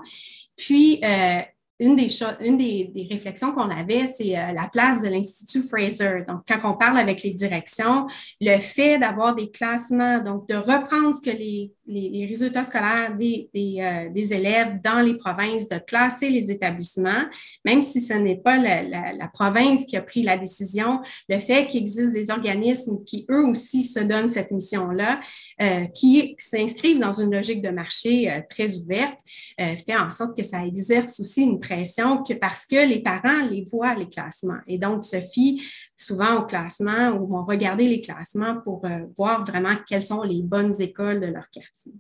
[0.57, 1.41] Puis, euh,
[1.81, 2.09] une des,
[2.41, 6.25] une des, réflexions qu'on avait, c'est euh, la place de l'Institut Fraser.
[6.27, 8.07] Donc, quand on parle avec les directions,
[8.41, 13.49] le fait d'avoir des classements, donc de reprendre ce que les, les, résultats scolaires des,
[13.55, 17.25] euh, des, élèves dans les provinces, de classer les établissements,
[17.65, 21.69] même si ce n'est pas la, la, province qui a pris la décision, le fait
[21.69, 25.21] qu'il existe des organismes qui, eux aussi, se donnent cette mission-là,
[25.63, 29.17] euh, qui s'inscrivent dans une logique de marché très ouverte,
[29.59, 33.95] fait en sorte que ça exerce aussi une que parce que les parents les voient,
[33.95, 35.63] les classements, et donc se fient
[35.97, 40.43] souvent au classement ou vont regarder les classements pour euh, voir vraiment quelles sont les
[40.43, 41.93] bonnes écoles de leur quartier.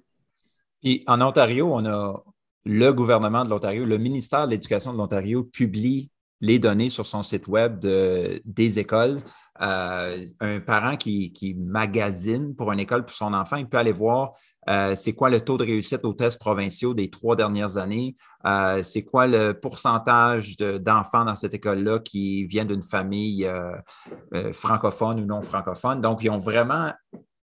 [0.82, 2.22] Et en Ontario, on a
[2.64, 7.22] le gouvernement de l'Ontario, le ministère de l'Éducation de l'Ontario publie les données sur son
[7.22, 9.18] site web des écoles.
[9.60, 13.92] Euh, un parent qui, qui, magasine pour une école pour son enfant, il peut aller
[13.92, 14.34] voir
[14.68, 18.82] euh, c'est quoi le taux de réussite aux tests provinciaux des trois dernières années, euh,
[18.82, 25.24] c'est quoi le pourcentage d'enfants dans cette école-là qui viennent d'une famille euh, francophone ou
[25.24, 26.00] non francophone?
[26.00, 26.92] Donc, ils ont vraiment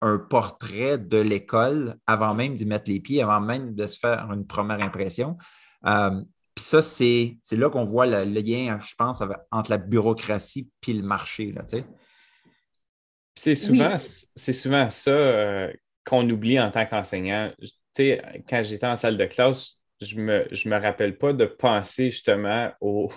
[0.03, 4.31] un portrait de l'école avant même d'y mettre les pieds, avant même de se faire
[4.31, 5.39] une première impression.
[5.83, 11.03] Puis ça, c'est là qu'on voit le, lien, je pense, entre la bureaucratie et le
[11.03, 11.53] marché.
[11.53, 11.63] Là,
[13.35, 13.97] c'est souvent,
[14.37, 15.71] souvent ça
[16.05, 17.51] qu'on oublie en tant qu'enseignant.
[17.61, 21.47] Tu sais, quand j'étais en salle de classe, je me, je me rappelle pas de
[21.47, 23.09] penser justement aux,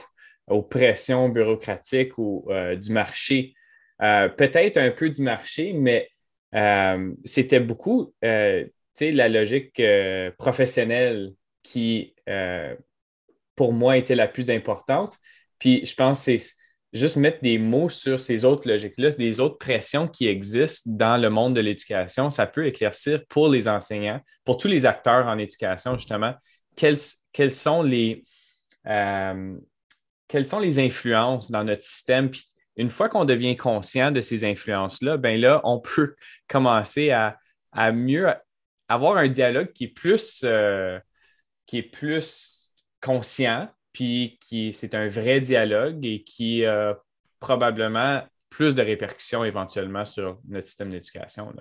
[0.69, 3.53] pressions bureaucratiques ou euh, du marché.
[4.01, 6.09] Euh, peut-être un peu du marché, mais
[6.55, 9.81] euh, c'était beaucoup la logique
[10.37, 12.15] professionnelle qui,
[13.55, 15.17] pour moi, était la plus importante.
[15.59, 16.56] Puis je pense que c'est
[16.93, 21.29] juste mettre des mots sur ces autres logiques-là, des autres pressions qui existent dans le
[21.29, 25.97] monde de l'éducation, ça peut éclaircir pour les enseignants, pour tous les acteurs en éducation,
[25.97, 26.33] justement,
[26.75, 28.23] quelles, sont, les,
[28.87, 29.55] euh,
[30.27, 32.29] quelles sont les influences dans notre système.
[32.77, 36.15] Une fois qu'on devient conscient de ces influences-là, ben là, on peut
[36.47, 37.37] commencer à,
[37.93, 38.33] mieux
[38.87, 40.99] avoir un dialogue qui est plus, euh,
[41.67, 42.71] qui est plus
[43.01, 47.01] conscient, puis qui c'est un vrai dialogue et qui a
[47.39, 51.51] probablement plus de répercussions éventuellement sur notre système d'éducation.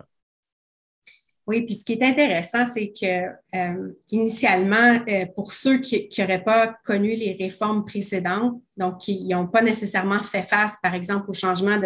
[1.47, 6.45] Oui, puis ce qui est intéressant, c'est que euh, initialement, euh, pour ceux qui n'auraient
[6.45, 11.35] pas connu les réformes précédentes, donc qui n'ont pas nécessairement fait face, par exemple, au
[11.35, 11.81] changement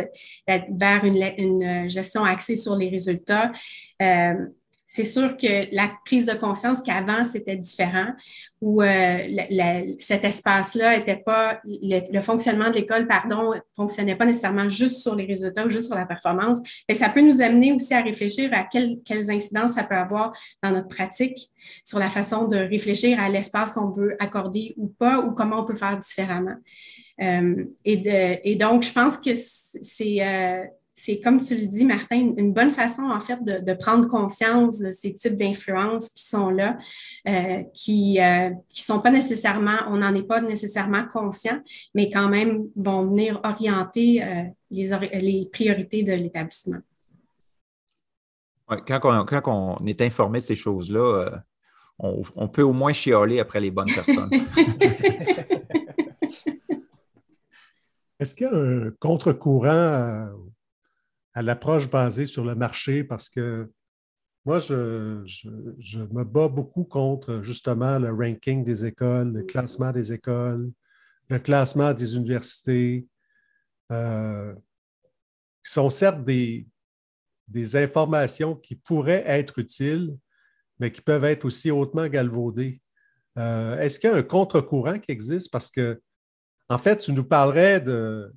[0.49, 3.53] vers une, une, gestion axée sur les résultats,
[4.03, 4.35] euh,
[4.93, 8.09] c'est sûr que la prise de conscience qu'avant, c'était différent,
[8.61, 9.19] où euh,
[10.01, 15.27] cet espace-là n'était pas, le, fonctionnement de l'école, pardon, fonctionnait pas nécessairement juste sur les
[15.27, 16.59] résultats ou juste sur la performance.
[16.89, 20.73] Mais ça peut nous amener aussi à réfléchir à quelles incidences ça peut avoir dans
[20.73, 21.39] notre pratique,
[21.85, 25.65] sur la façon de réfléchir à l'espace qu'on veut accorder ou pas, ou comment on
[25.65, 26.57] peut faire différemment.
[27.23, 30.65] Euh, et, et donc, je pense que c'est euh,
[31.01, 34.93] c'est comme tu le dis, Martin, une bonne façon en fait de, prendre conscience de
[34.93, 36.77] ces types d'influences qui sont là,
[37.27, 41.59] euh, qui ne euh, sont pas nécessairement, on n'en est pas nécessairement conscient,
[41.95, 46.81] mais quand même vont venir orienter euh, les, les, priorités de l'établissement.
[48.69, 49.43] quand, on, quand,
[49.81, 51.43] on, est informé de ces choses-là,
[51.99, 54.31] on, on, peut au moins chialer après les bonnes personnes.
[58.21, 60.29] Est-ce qu'il y a un contre-courant
[61.35, 63.71] à l'approche basée sur le marché parce que
[64.47, 70.73] moi, je, me bats beaucoup contre justement le ranking des écoles, le classement des écoles,
[71.29, 73.07] le classement des universités,
[73.93, 74.55] euh,
[75.63, 76.67] qui sont certes des,
[77.49, 80.17] des informations qui pourraient être utiles,
[80.79, 82.81] mais qui peuvent être aussi hautement galvaudées.
[83.37, 85.51] Euh, est-ce qu'il y a un contre-courant qui existe?
[85.53, 86.01] Parce que,
[86.69, 88.33] en fait, tu nous parlerais de,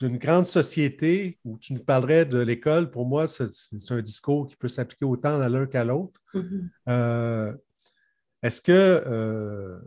[0.00, 3.48] d'une grande société où tu nous parlerais de l'école, pour moi, c'est
[3.90, 6.20] un discours qui peut s'appliquer autant à l'un qu'à l'autre.
[6.34, 6.70] Mhm.
[6.88, 7.52] Euh,
[8.42, 9.80] est-ce que euh,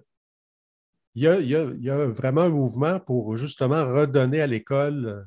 [1.15, 5.21] il, y a, vraiment un mouvement pour justement redonner à l'école euh,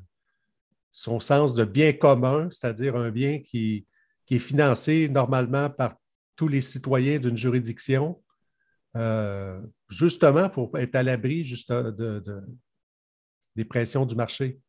[0.91, 3.87] son sens de bien commun, c'est-à-dire un bien qui,
[4.29, 5.95] est financé normalement par
[6.35, 8.21] tous les citoyens d'une juridiction,
[9.89, 12.23] justement pour être à l'abri de,
[13.55, 14.59] des pressions du marché?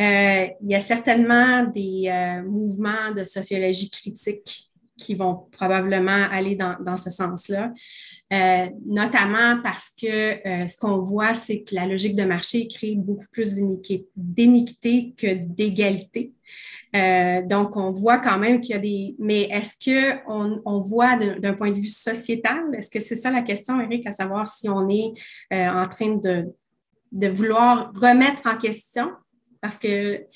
[0.00, 6.56] Euh, il y a certainement des euh, mouvements de sociologie critique qui vont probablement aller
[6.56, 7.72] dans, ce sens-là,
[8.34, 13.24] euh, notamment parce que ce qu'on voit, c'est que la logique de marché crée beaucoup
[13.32, 13.58] plus
[14.14, 16.34] d'iniquité que d'égalité.
[16.92, 19.16] donc, on voit quand même qu'il y a des...
[19.18, 23.40] Mais est-ce qu'on on voit d'un point de vue sociétal, est-ce que c'est ça la
[23.40, 25.14] question, Eric, à savoir si on est
[25.50, 29.12] en train de vouloir remettre en question
[29.60, 30.26] parce que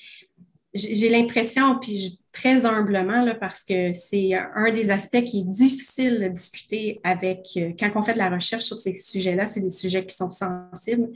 [0.75, 6.21] j'ai l'impression, puis très humblement, là, parce que c'est un des aspects qui est difficile
[6.21, 9.71] de discuter avec, euh, quand on fait de la recherche sur ces sujets-là, c'est des
[9.71, 11.11] sujets qui sont sensibles.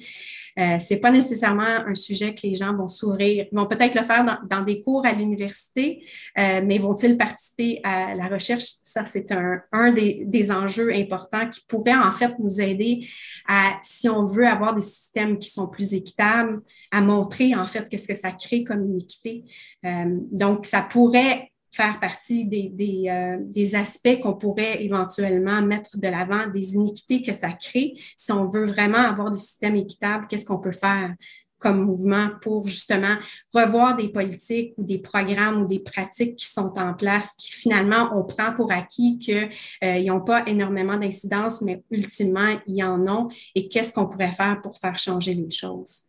[0.58, 3.46] Euh, c'est pas nécessairement un sujet que les gens vont sourire.
[3.50, 6.04] Ils vont peut-être le faire dans, des cours à l'université,
[6.38, 8.64] euh, mais vont-ils participer à la recherche?
[8.82, 13.06] Ça, c'est un, un des, des, enjeux importants qui pourrait en fait nous aider
[13.46, 17.88] à, si on veut avoir des systèmes qui sont plus équitables, à montrer en fait
[17.88, 19.44] qu'est-ce que ça crée comme inéquité.
[19.84, 22.72] Euh, donc, ça pourrait faire partie des,
[23.08, 27.94] euh, des, aspects qu'on pourrait éventuellement mettre de l'avant, des iniquités que ça crée.
[28.16, 31.14] Si on veut vraiment avoir des systèmes équitables, qu'est-ce qu'on peut faire
[31.58, 33.16] comme mouvement pour justement
[33.52, 38.10] revoir des politiques ou des programmes ou des pratiques qui sont en place, qui finalement
[38.16, 39.50] on prend pour acquis qu'ils
[39.82, 43.28] euh, n'ont pas énormément d'incidence, mais ultimement, ils en ont.
[43.54, 46.02] Et qu'est-ce qu'on pourrait faire pour faire changer les choses?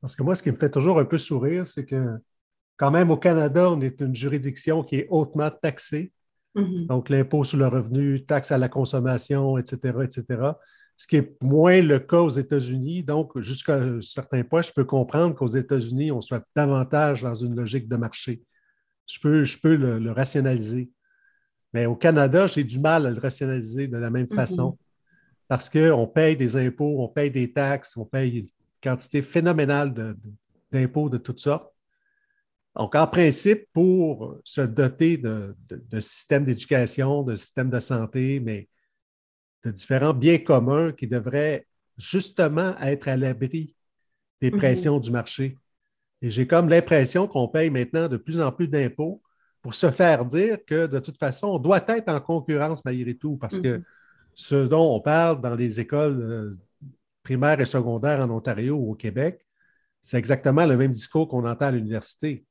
[0.00, 2.18] Parce que moi, ce qui me fait toujours un peu sourire, c'est que
[2.80, 6.12] quand même, au Canada, on est une juridiction qui est hautement taxée.
[6.56, 6.86] Mm-hmm.
[6.86, 10.24] Donc, l'impôt sur le revenu, taxe à la consommation, etc., etc.
[10.96, 13.02] Ce qui est moins le cas aux États-Unis.
[13.02, 17.54] Donc, jusqu'à un certain point, je peux comprendre qu'aux États-Unis, on soit davantage dans une
[17.54, 18.40] logique de marché.
[19.06, 20.90] Je peux, je peux le, rationaliser.
[21.74, 24.34] Mais au Canada, j'ai du mal à le rationaliser de la même Mm-hmm.
[24.34, 24.78] façon
[25.48, 28.46] parce qu'on paye des impôts, on paye des taxes, on paye une
[28.82, 30.16] quantité phénoménale
[30.72, 31.70] d'impôts de toutes sortes.
[32.76, 35.54] Donc, en principe, pour se doter de,
[36.00, 38.68] systèmes d'éducation, de systèmes de santé, mais
[39.64, 41.66] de différents biens communs qui devraient
[41.98, 43.74] justement être à l'abri
[44.40, 44.58] des Mhm.
[44.58, 45.56] pressions du marché.
[46.22, 49.22] Et j'ai comme l'impression qu'on paye maintenant de plus en plus d'impôts
[49.62, 53.36] pour se faire dire que de toute façon, on doit être en concurrence malgré tout,
[53.36, 53.84] parce que Mhm.
[54.34, 56.58] ce dont on parle dans les écoles euh,
[57.22, 59.44] primaires et secondaires en Ontario ou au Québec,
[60.00, 62.46] c'est exactement le même discours qu'on entend à l'université.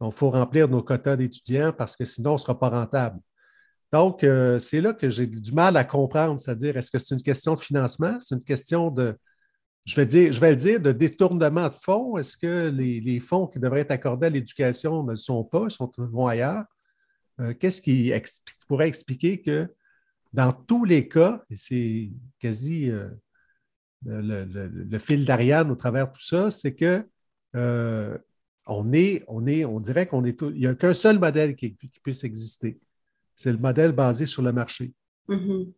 [0.00, 3.20] Donc, il faut remplir nos quotas d'étudiants parce que sinon, on ne sera pas rentable.
[3.92, 7.22] Donc, euh, c'est là que j'ai du mal à comprendre, c'est-à-dire, est-ce que c'est une
[7.22, 8.18] question de financement?
[8.18, 9.16] C'est une question de,
[9.84, 12.16] je vais, dire, je vais le dire, de détournement de fonds.
[12.16, 15.92] Est-ce que les, fonds qui devraient être accordés à l'éducation ne le sont pas, sont,
[15.96, 16.64] vont ailleurs?
[17.40, 18.12] Euh, qu'est-ce qui
[18.66, 19.68] pourrait expliquer que
[20.32, 23.08] dans tous les cas, et c'est quasi euh,
[24.04, 27.06] le, fil d'Ariane au travers de tout ça, c'est que
[28.66, 31.54] on est, on est, on dirait qu'on est tout, il n'y a qu'un seul modèle
[31.54, 32.78] qui, puisse exister.
[33.36, 34.92] C'est le modèle basé sur le marché.
[35.28, 35.72] Mm-hmm.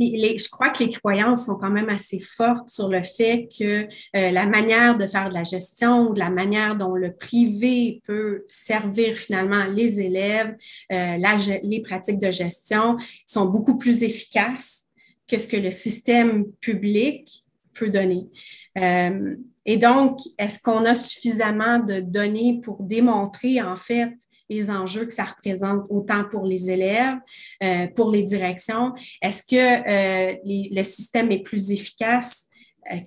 [0.00, 3.84] je crois que les croyances sont quand même assez fortes sur le fait que
[4.16, 8.42] euh, la manière de faire de la gestion, de la manière dont le privé peut
[8.48, 10.56] servir finalement les élèves,
[10.92, 11.16] euh,
[11.62, 14.88] les pratiques de gestion sont beaucoup plus efficaces
[15.28, 17.42] que ce que le système public
[17.74, 18.26] peut donner.
[18.78, 24.12] Euh, et donc, est-ce qu'on a suffisamment de données pour démontrer en fait
[24.48, 27.16] les enjeux que ça représente autant pour les élèves,
[27.62, 28.92] euh, pour les directions?
[29.20, 32.48] Est-ce que euh, le système est plus efficace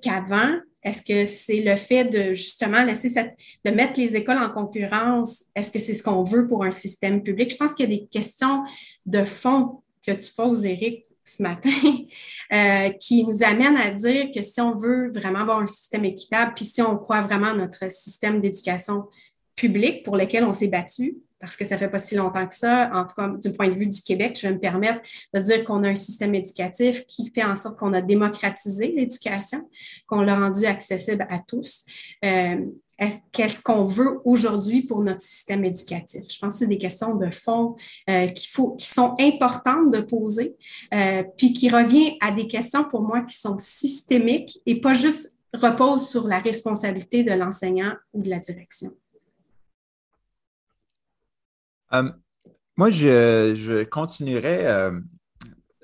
[0.01, 0.55] qu'avant?
[0.85, 3.09] Est-ce que c'est le fait de justement laisser
[3.65, 5.43] de mettre les écoles en concurrence?
[5.55, 7.51] Est-ce que c'est ce qu'on veut pour un système public?
[7.51, 8.63] Je pense qu'il y a des questions
[9.05, 11.69] de fond que tu poses, Eric, ce matin,
[12.53, 16.53] euh, qui nous amène à dire que si on veut vraiment avoir un système équitable,
[16.55, 19.05] puis si on croit vraiment notre système d'éducation
[19.55, 22.89] publique pour lequel on s'est battu, parce que ça fait pas si longtemps que ça,
[22.93, 24.99] en tout cas du point de vue du Québec, je vais me permettre
[25.33, 29.69] de dire qu'on a un système éducatif qui fait en sorte qu'on a démocratisé l'éducation,
[30.07, 31.85] qu'on l'a rendu accessible à tous.
[32.25, 32.65] Euh,
[33.31, 36.23] qu'est-ce qu'on veut aujourd'hui pour notre système éducatif?
[36.29, 37.75] Je pense que c'est des questions de fond
[38.09, 40.55] euh, faut, qui sont importantes de poser,
[40.95, 45.37] euh, puis qui revient à des questions pour moi qui sont systémiques et pas juste
[45.53, 48.91] repose sur la responsabilité de l'enseignant ou de la direction.
[51.93, 52.11] Euh,
[52.77, 54.99] moi, je, continuerai euh,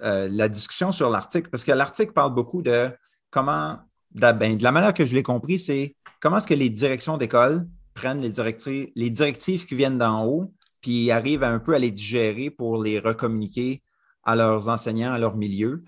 [0.01, 2.89] euh, la discussion sur l'article parce que l'article parle beaucoup de
[3.29, 3.79] comment,
[4.11, 7.67] ben, de la, manière que je l'ai compris, c'est comment est-ce que les directions d'école
[7.93, 12.49] prennent les, les directives qui viennent d'en haut, puis arrivent un peu à les digérer
[12.49, 13.83] pour les recommuniquer
[14.23, 15.83] à leurs enseignants, à leur milieu.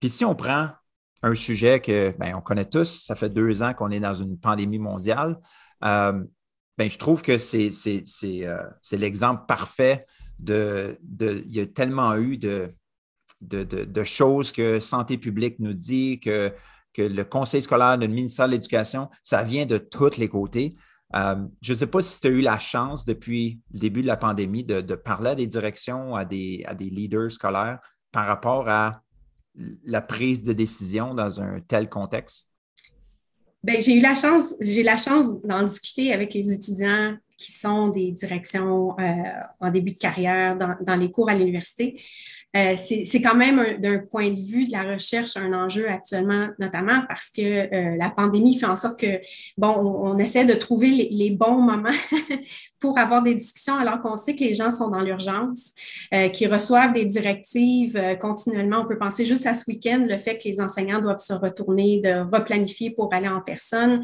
[0.00, 0.70] puis si on prend
[1.22, 4.38] un sujet que ben, on connaît tous, ça fait deux ans qu'on est dans une
[4.38, 5.36] pandémie mondiale,
[6.78, 7.70] ben, je trouve que c'est,
[8.24, 8.62] euh,
[8.92, 10.06] l'exemple parfait
[10.38, 12.74] de, Il y a tellement eu de,
[13.40, 16.52] de, choses que Santé publique nous dit, que,
[16.92, 20.76] que le conseil scolaire, le ministère de l'Éducation, ça vient de tous les côtés.
[21.14, 24.06] Euh, je ne sais pas si tu as eu la chance depuis le début de
[24.06, 27.78] la pandémie de, parler à des directions, à des, à des leaders scolaires
[28.12, 29.02] par rapport à
[29.84, 32.48] la prise de décision dans un tel contexte.
[33.62, 37.88] Ben, j'ai eu la chance, j'ai la chance d'en discuter avec les étudiants qui sont
[37.88, 39.12] des directions euh,
[39.60, 42.00] en début de carrière dans, dans les cours à l'université.
[42.56, 47.02] Euh, c'est quand même d'un point de vue de la recherche un enjeu actuellement, notamment
[47.06, 49.20] parce que euh, la pandémie fait en sorte que,
[49.58, 51.90] bon, on, essaie de trouver les, bons moments
[52.80, 55.72] pour avoir des discussions alors qu'on sait que les gens sont dans l'urgence,
[56.14, 58.80] euh, qui reçoivent des directives continuellement.
[58.80, 62.00] On peut penser juste à ce week-end, le fait que les enseignants doivent se retourner,
[62.00, 64.02] de replanifier pour aller en personne.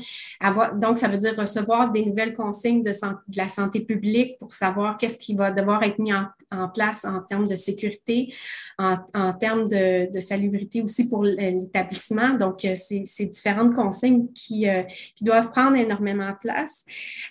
[0.77, 2.93] Donc, ça veut dire recevoir des nouvelles consignes de,
[3.35, 7.49] la santé publique pour savoir qu'est-ce qui va devoir être mis en place en termes
[7.49, 8.33] de sécurité
[8.79, 12.35] en, termes de, salubrité aussi pour l'établissement.
[12.35, 14.83] Donc, euh, c'est différentes consignes qui, euh,
[15.17, 16.85] qui, doivent prendre énormément de place.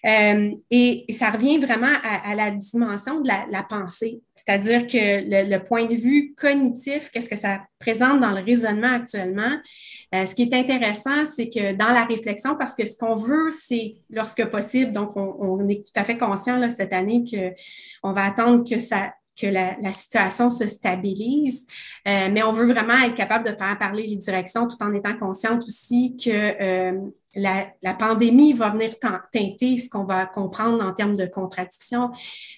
[0.05, 5.85] Euh, et, ça revient vraiment à, la dimension de la, pensée, c'est-à-dire que le, point
[5.85, 9.57] de vue cognitif, qu'est-ce que ça présente dans le raisonnement actuellement?
[10.13, 13.95] ce qui est intéressant, c'est que dans la réflexion, parce que ce qu'on veut, c'est
[14.09, 18.79] lorsque possible, donc on, est tout à fait conscient cette année qu'on va attendre que
[18.79, 21.65] ça que la, situation se stabilise,
[22.07, 25.17] euh, mais on veut vraiment être capable de faire parler les directions tout en étant
[25.17, 26.99] consciente aussi que euh,
[27.35, 32.09] la, pandémie va venir teinter ce qu'on va comprendre en termes de contradiction.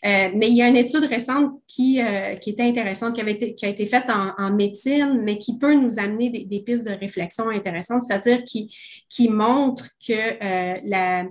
[0.06, 2.00] Euh, mais il y a une étude récente qui,
[2.42, 6.60] qui était intéressante, qui, a été faite en, médecine, mais qui peut nous amener des,
[6.62, 11.26] pistes de réflexion intéressantes, c'est-à-dire qui montre que la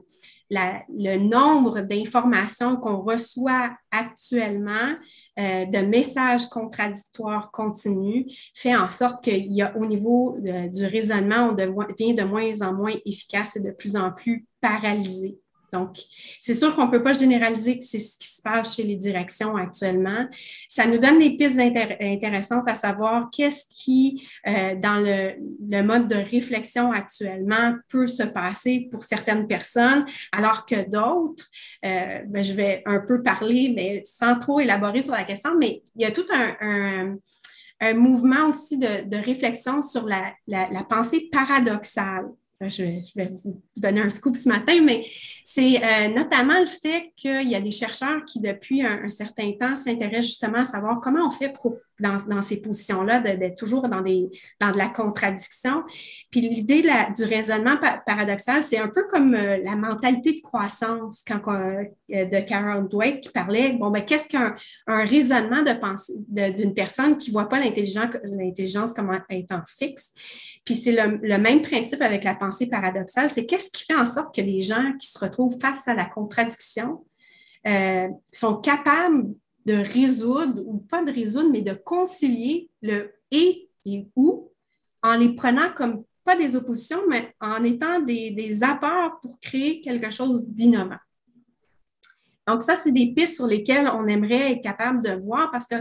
[0.53, 4.95] le nombre d'informations qu'on reçoit actuellement,
[5.39, 11.51] euh, de messages contradictoires continus, fait en sorte qu'il y a au niveau du raisonnement,
[11.51, 15.42] on devient de moins en moins efficace et de plus en plus paralysé.
[15.73, 15.97] Donc,
[16.39, 18.97] c'est sûr qu'on ne peut pas généraliser que c'est ce qui se passe chez les
[18.97, 20.27] directions actuellement.
[20.69, 26.17] Ça nous donne des pistes intéressantes à savoir qu'est-ce qui, euh, dans le, mode de
[26.17, 31.47] réflexion actuellement, peut se passer pour certaines personnes, alors que d'autres,
[31.85, 35.83] euh, ben, je vais un peu parler, mais sans trop élaborer sur la question, mais
[35.97, 37.17] il y a tout un,
[37.95, 42.27] mouvement aussi de, réflexion sur la, la pensée paradoxale
[42.69, 42.83] je
[43.17, 45.05] vais, vous donner un scoop ce matin, mais
[45.45, 49.77] c'est euh, notamment le fait qu'il y a des chercheurs qui, depuis un, certain temps,
[49.77, 54.29] s'intéressent justement à savoir comment on fait pour, dans, ces positions-là d'être toujours dans, des,
[54.61, 55.83] dans de la contradiction.
[56.31, 56.83] Puis l'idée
[57.17, 62.41] du raisonnement paradoxal, c'est un peu comme euh, la mentalité de croissance quand euh, de
[62.47, 64.55] Carol Dweck qui parlait, bon, ben, qu'est-ce qu'un
[64.87, 70.13] un raisonnement de pensée d'une personne qui ne voit pas l'intelligence comme étant fixe?
[70.65, 74.07] Puis c'est le, le même principe avec la pensée paradoxale, c'est qu'est-ce qui fait en
[74.07, 77.05] sorte que les gens qui se retrouvent face à la contradiction
[77.67, 79.35] euh, sont capables
[79.67, 84.51] de résoudre, ou pas de résoudre, mais de concilier le et et ou
[85.03, 89.81] en les prenant comme pas des oppositions, mais en étant des, des apports pour créer
[89.81, 90.99] quelque chose d'innovant.
[92.47, 95.77] Donc, ça, c'est des pistes sur lesquelles on aimerait être capable de voir parce que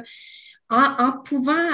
[0.72, 1.68] en, pouvant,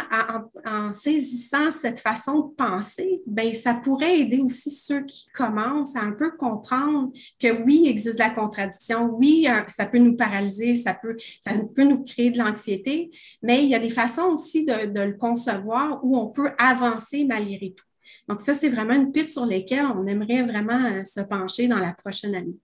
[0.93, 6.13] saisissant cette façon de penser, ben ça pourrait aider aussi ceux qui commencent à un
[6.13, 11.15] peu comprendre que oui, il existe la contradiction, oui, ça peut nous paralyser, ça peut,
[11.41, 13.11] ça peut nous créer de l'anxiété,
[13.43, 17.25] mais il y a des façons aussi de, de le concevoir où on peut avancer
[17.25, 17.85] malgré tout.
[18.27, 21.79] Donc, ça, c'est vraiment une piste sur laquelle on aimerait vraiment euh, se pencher dans
[21.79, 22.57] la prochaine année.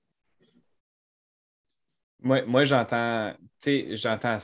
[2.19, 3.34] Moi, moi j'entends,
[3.91, 4.38] j'entends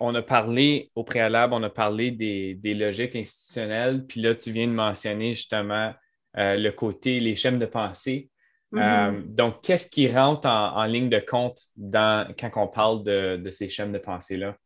[0.00, 4.68] on a parlé au préalable, on a parlé des, logiques institutionnelles, puis là, tu viens
[4.68, 5.92] de mentionner justement
[6.36, 8.30] euh, le côté, les schèmes de pensée.
[8.72, 8.80] Mm-hmm.
[8.80, 13.68] Euh, donc, qu'est-ce qui rentre en, ligne de compte dans, quand on parle de, ces
[13.68, 14.56] schèmes de pensée-là?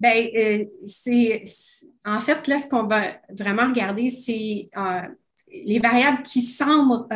[0.00, 1.44] Bien, euh, c'est
[2.04, 4.70] en fait, là, ce qu'on va vraiment regarder, c'est
[5.52, 7.06] les variables qui semblent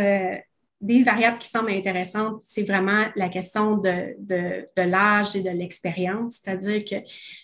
[0.81, 5.49] des variables qui semblent intéressantes, c'est vraiment la question de, de, de l'âge et de
[5.49, 6.41] l'expérience.
[6.43, 6.97] C'est-à-dire que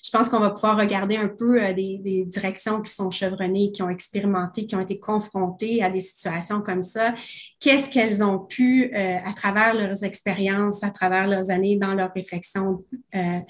[0.05, 3.73] je pense qu'on va pouvoir regarder un peu euh, des, des, directions qui sont chevronnées,
[3.73, 7.15] qui ont expérimenté, qui ont été confrontées à des situations comme ça.
[7.59, 12.13] Qu'est-ce qu'elles ont pu, euh, à travers leurs expériences, à travers leurs années, dans leurs
[12.13, 13.41] réflexions, euh,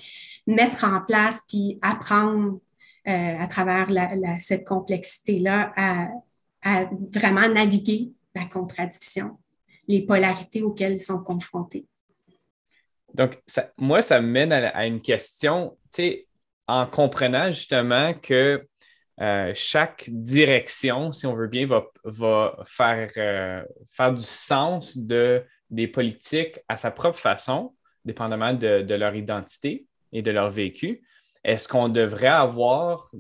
[0.47, 2.61] mettre en place puis apprendre
[3.09, 6.09] euh, à travers la, la, cette complexité-là à,
[6.63, 9.39] à vraiment naviguer la contradiction
[9.93, 11.87] les polarités auxquelles ils sont confrontés.
[13.15, 13.41] Donc,
[13.77, 16.27] moi, ça me mène à, une question, tu sais,
[16.67, 18.67] en comprenant justement que
[19.21, 21.69] euh, chaque direction, si on veut bien,
[22.05, 27.75] va, faire, euh, faire du sens de, des politiques à sa propre façon,
[28.05, 31.03] dépendamment de leur identité et de leur vécu.
[31.45, 33.11] Est-ce qu'on devrait avoir,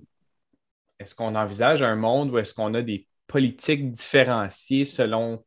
[0.98, 5.44] est-ce qu'on envisage un monde où est-ce qu'on a des politiques différenciées selon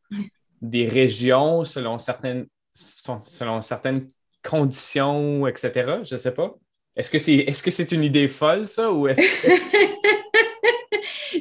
[0.70, 4.08] des régions selon certaines, selon certaines
[4.44, 5.72] conditions, etc.
[6.04, 6.54] Je ne sais pas.
[6.96, 9.22] Est-ce que c'est est -ce c'est une idée folle, ça, ou est-ce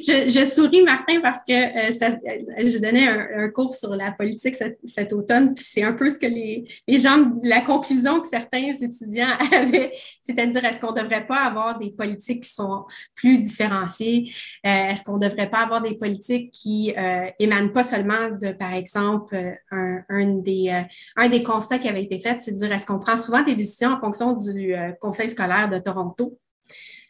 [0.07, 5.13] je, souris, Martin, parce que euh, euh, je donnais un, cours sur la politique cet,
[5.13, 6.65] automne, puis c'est un peu ce que les,
[6.99, 9.91] gens, la conclusion que certains étudiants avaient,
[10.21, 12.85] c'est-à-dire est-ce qu'on ne devrait pas avoir des politiques qui sont
[13.15, 14.31] plus différenciées?
[14.65, 16.93] Euh, est-ce qu'on ne devrait pas avoir des politiques qui
[17.39, 19.35] émanent pas seulement de, par exemple,
[19.71, 20.71] un, des,
[21.15, 23.55] un des constats qui avait été fait, c'est de dire est-ce qu'on prend souvent des
[23.55, 26.37] décisions en fonction du Conseil scolaire de Toronto?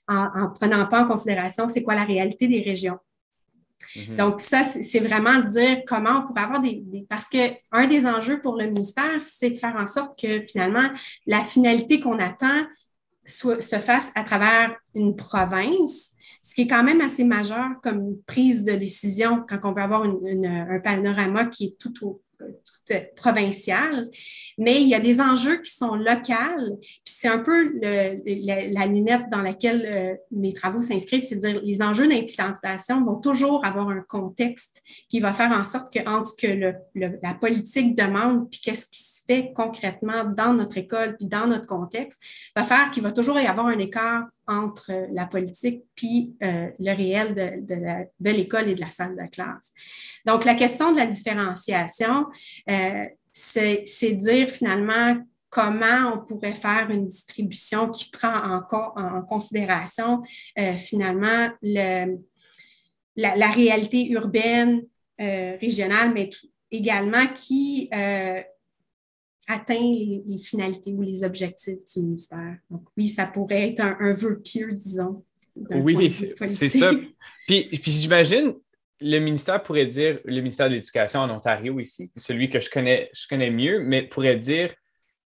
[0.08, 3.00] En, en prenant pas en considération c'est quoi la réalité des régions.
[3.96, 4.16] Mhm.
[4.18, 7.38] Donc, ça, c'est vraiment dire comment on pourrait avoir des, Parce que
[7.72, 10.90] un des enjeux pour le ministère, c'est de faire en sorte que finalement,
[11.26, 12.64] la finalité qu'on attend
[13.26, 18.18] soit, se fasse à travers une province, ce qui est quand même assez majeur comme
[18.26, 22.22] prise de décision quand on veut avoir un panorama qui est tout au,
[23.16, 24.10] provinciale,
[24.58, 26.80] mais il y a des enjeux qui sont locaux.
[26.82, 31.62] Puis c'est un peu la, lunette dans laquelle euh, mes travaux s'inscrivent, c'est de dire
[31.64, 36.30] les enjeux d'implantation vont toujours avoir un contexte qui va faire en sorte que entre
[36.30, 41.28] ce que la politique demande puis qu'est-ce qui se fait concrètement dans notre école puis
[41.28, 42.22] dans notre contexte,
[42.56, 46.96] va faire qu'il va toujours y avoir un écart entre la politique puis euh, le
[46.96, 49.74] réel de l'école et de la salle de classe.
[50.26, 52.25] Donc la question de la différenciation,
[52.70, 55.18] euh, c'est dire finalement
[55.50, 60.22] comment on pourrait faire une distribution qui prend en, en considération
[60.60, 62.18] euh, finalement le,
[63.16, 64.84] la, réalité urbaine,
[65.22, 66.30] euh, régionale, mais
[66.72, 67.90] également qui
[69.48, 72.58] atteint les, finalités ou les objectifs du ministère.
[72.70, 75.24] Donc oui, ça pourrait être un, vœu pieux, disons.
[75.56, 76.12] Oui,
[76.48, 76.92] c'est ça.
[77.48, 78.56] Puis, puis j'imagine,
[79.02, 83.10] le ministère pourrait dire, le ministère de l'Éducation en Ontario ici, celui que je connais,
[83.14, 84.74] je connais mieux, mais pourrait dire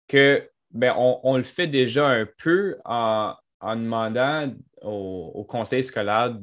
[0.08, 6.36] que ben, on, le fait déjà un peu en, demandant au, conseil scolaire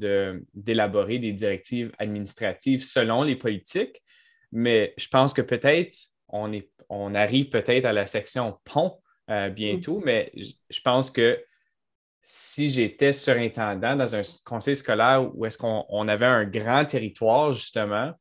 [0.54, 4.02] d'élaborer des directives administratives selon les politiques.
[4.50, 5.98] Mais je pense que peut-être
[6.28, 8.98] on, est, on arrive peut-être à la section pont
[9.30, 10.04] euh, bientôt, mm.
[10.04, 11.38] mais je pense que
[12.22, 18.12] si j'étais surintendant dans un conseil scolaire où est-ce qu'on avait un grand territoire, justement,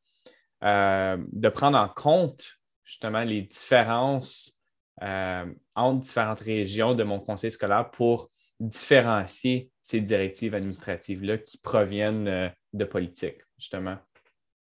[0.64, 4.60] euh, de prendre en compte justement les différences
[5.02, 5.46] euh,
[5.76, 8.30] entre différentes régions de mon conseil scolaire pour
[8.60, 13.98] différencier ces directives administratives-là qui proviennent euh, de politique, justement.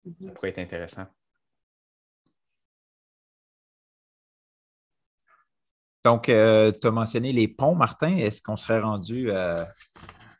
[0.05, 0.33] Ça mm-hmm.
[0.33, 1.07] pourrait être intéressant.
[6.05, 8.17] Donc, euh, tu as mentionné les ponts, Martin.
[8.17, 9.63] Est-ce qu'on serait rendu euh,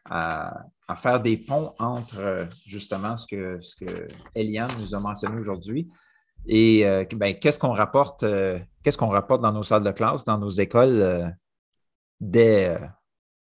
[0.09, 0.65] à,
[0.97, 5.89] faire des ponts entre euh, justement ce que, Eliane nous a mentionné aujourd'hui?
[6.47, 6.85] Et
[7.17, 8.25] ben, qu'est-ce qu'on rapporte,
[8.83, 11.37] qu'est-ce qu'on rapporte dans nos salles de classe, dans nos écoles
[12.19, 12.79] dès,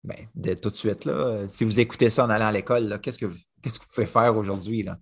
[0.02, 1.04] ben, dès, tout de suite?
[1.04, 1.46] Là?
[1.46, 3.26] Si vous écoutez ça en allant à l'école, qu'est-ce que,
[3.60, 4.82] qu'est-ce que vous pouvez faire aujourd'hui?
[4.82, 4.96] Je ne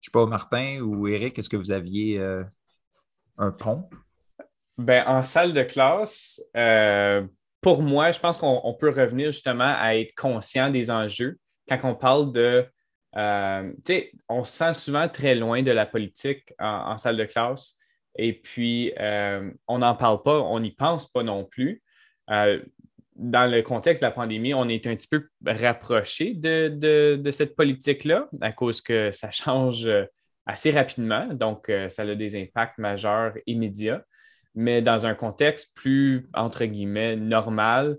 [0.00, 2.18] sais pas, Martin ou Eric, est-ce que vous aviez
[3.36, 3.90] un pont?
[4.80, 7.22] Ben, en salle de classe, euh,
[7.60, 11.38] pour moi, je pense qu'on peut revenir justement à être conscient des enjeux.
[11.68, 12.64] Quand on parle de.
[13.14, 17.26] Euh, tu sais, on se sent souvent très loin de la politique en, salle de
[17.26, 17.76] classe.
[18.16, 21.82] Et puis, euh, on n'en parle pas, on n'y pense pas non plus.
[22.26, 27.54] dans le contexte de la pandémie, on est un petit peu rapproché de, de cette
[27.54, 29.86] politique-là à cause que ça change
[30.46, 31.26] assez rapidement.
[31.34, 34.02] Donc, ça a des impacts majeurs immédiats
[34.54, 37.96] mais dans un contexte plus, entre guillemets, normal,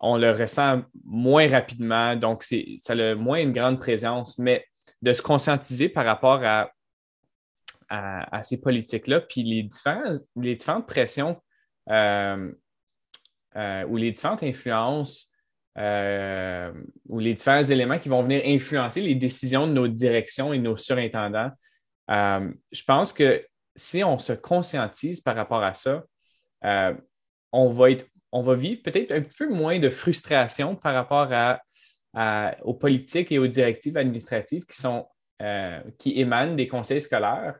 [0.00, 4.66] on le ressent moins rapidement, donc ça a moins une grande présence, mais
[5.02, 6.70] de se conscientiser par rapport à
[8.42, 11.40] ces politiques-là, puis les, différentes pressions
[11.90, 12.52] euh,
[13.56, 15.30] euh, ou les différentes influences
[15.78, 16.72] euh,
[17.08, 20.76] ou les différents éléments qui vont venir influencer les décisions de nos directions et nos
[20.76, 21.50] surintendants.
[22.08, 23.44] je pense que
[23.76, 26.04] si on se conscientise par rapport à ça,
[27.52, 31.28] on, va être, on va vivre peut-être un petit peu moins de frustration par rapport
[31.32, 35.06] à, aux politiques et aux directives administratives qui, sont,
[35.98, 37.56] qui émanent des conseils scolaires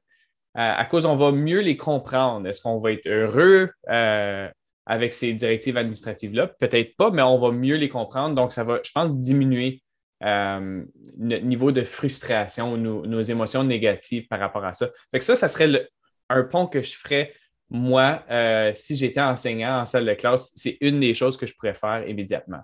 [0.54, 2.46] à cause on va mieux les comprendre.
[2.48, 4.48] Est-ce qu'on va être heureux euh,
[4.86, 6.48] avec ces directives administratives-là?
[6.58, 8.34] Peut-être pas, mais on va mieux les comprendre.
[8.34, 9.82] Donc, ça va, je pense, diminuer
[10.22, 10.84] euh,
[11.18, 14.88] notre niveau de frustration, nos, nos, émotions négatives par rapport à ça.
[15.10, 15.88] Fait que ça, ça serait
[16.28, 17.32] un pont que je ferais,
[17.70, 20.52] moi, euh, si j'étais enseignant en salle de classe.
[20.54, 22.60] C'est une des choses que je pourrais faire immédiatement.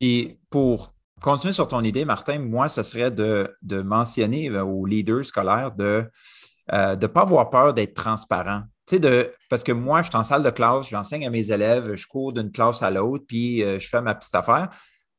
[0.00, 5.24] Et pour continuer sur ton idée, Martin, moi, ce serait de, de mentionner aux leaders
[5.24, 6.08] scolaires de
[6.72, 8.62] euh, ne pas avoir peur d'être transparent.
[8.92, 12.06] De, parce que moi, je suis en salle de classe, j'enseigne à mes élèves, je
[12.06, 14.68] cours d'une classe à l'autre, puis euh, je fais ma petite affaire.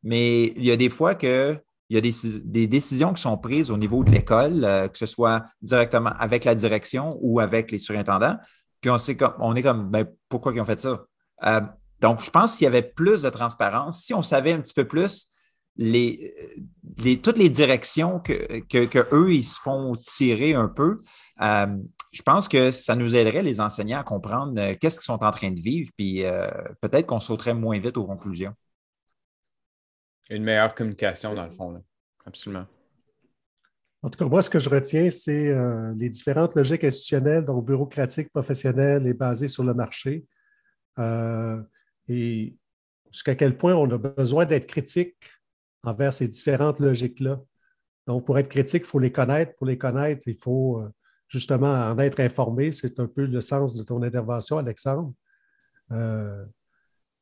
[0.03, 1.59] Mais il y a des fois que
[1.89, 5.05] il y a des, décisions qui sont prises au niveau de l'école, euh, que ce
[5.05, 8.37] soit directement avec la direction ou avec les surintendants.
[8.81, 11.05] Puis on, sait comme, on est comme, ben, pourquoi ils ont fait ça?
[12.01, 14.01] donc, je pense qu'il y avait plus de transparence.
[14.01, 15.27] Si on savait un petit peu plus
[15.77, 16.33] les,
[17.03, 21.01] les, toutes les directions que, ils se font tirer un peu,
[21.41, 21.67] euh,
[22.11, 25.31] je pense que ça nous aiderait, les enseignants, à comprendre euh, qu'est-ce qu'ils sont en
[25.31, 26.49] train de vivre, puis euh,
[26.81, 28.53] peut-être qu'on sauterait moins vite aux conclusions.
[30.29, 31.81] Une meilleure communication, dans le fond,
[32.25, 32.65] absolument.
[34.01, 35.55] En tout cas, moi, ce que je retiens, c'est
[35.95, 40.25] les différentes logiques institutionnelles, donc bureaucratiques, professionnelles et basées sur le marché.
[42.07, 42.55] et
[43.11, 45.17] jusqu'à quel point on a besoin d'être critique
[45.83, 47.41] envers ces différentes logiques-là.
[48.05, 49.55] Donc, pour être critique, il faut les connaître.
[49.55, 50.89] Pour les connaître, il faut euh,
[51.27, 52.71] justement en être informé.
[52.71, 55.13] C'est un peu le sens de ton intervention, Alexandre.
[55.91, 56.45] Euh,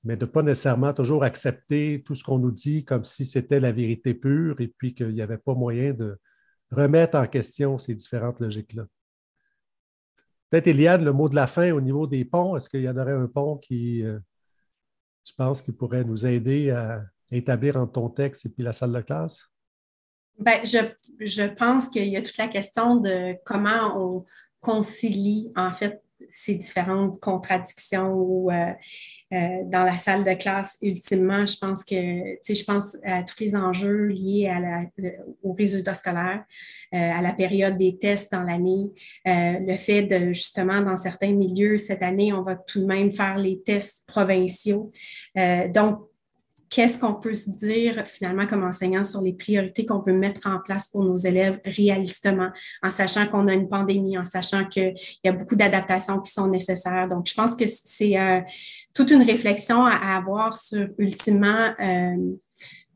[0.06, 3.60] mais de ne pas nécessairement toujours accepter tout ce qu'on nous dit comme si c'était
[3.60, 6.18] la vérité pure et puis qu'il n'y avait pas moyen de
[6.72, 8.86] remettre en question ces différentes logiques-là.
[10.50, 12.98] Peut-être, Eliade, le mot de la fin au niveau des ponts, est-ce qu'il y en
[12.98, 14.20] aurait un pont qui, euh,
[15.24, 18.94] tu penses, qui pourrait nous aider à, établir entre ton texte et puis la salle
[18.94, 19.50] de classe?
[20.38, 20.78] Bien, je,
[21.26, 24.26] je pense qu'il y a toute la question de comment on
[24.60, 28.72] concilie en fait ces différentes contradictions ou euh,
[29.34, 33.24] euh, dans la salle de classe, ultimement, je pense que, tu sais, je pense à
[33.24, 34.80] tous les enjeux liés à la,
[35.44, 36.44] aux résultats scolaires,
[36.94, 38.92] euh, à la période des tests dans l'année,
[39.26, 43.38] le fait de, justement, dans certains milieux, cette année, on va tout de même faire
[43.38, 44.92] les tests provinciaux.
[45.74, 46.00] donc,
[46.70, 50.60] qu'est-ce qu'on peut se dire finalement comme enseignant sur les priorités qu'on peut mettre en
[50.60, 52.50] place pour nos élèves réalistement,
[52.84, 54.94] en sachant qu'on a une pandémie, en sachant qu'il
[55.24, 57.08] y a beaucoup d'adaptations qui sont nécessaires.
[57.08, 58.42] Donc, je pense que c'est euh,
[58.94, 62.36] toute une réflexion à, avoir sur ultimement euh,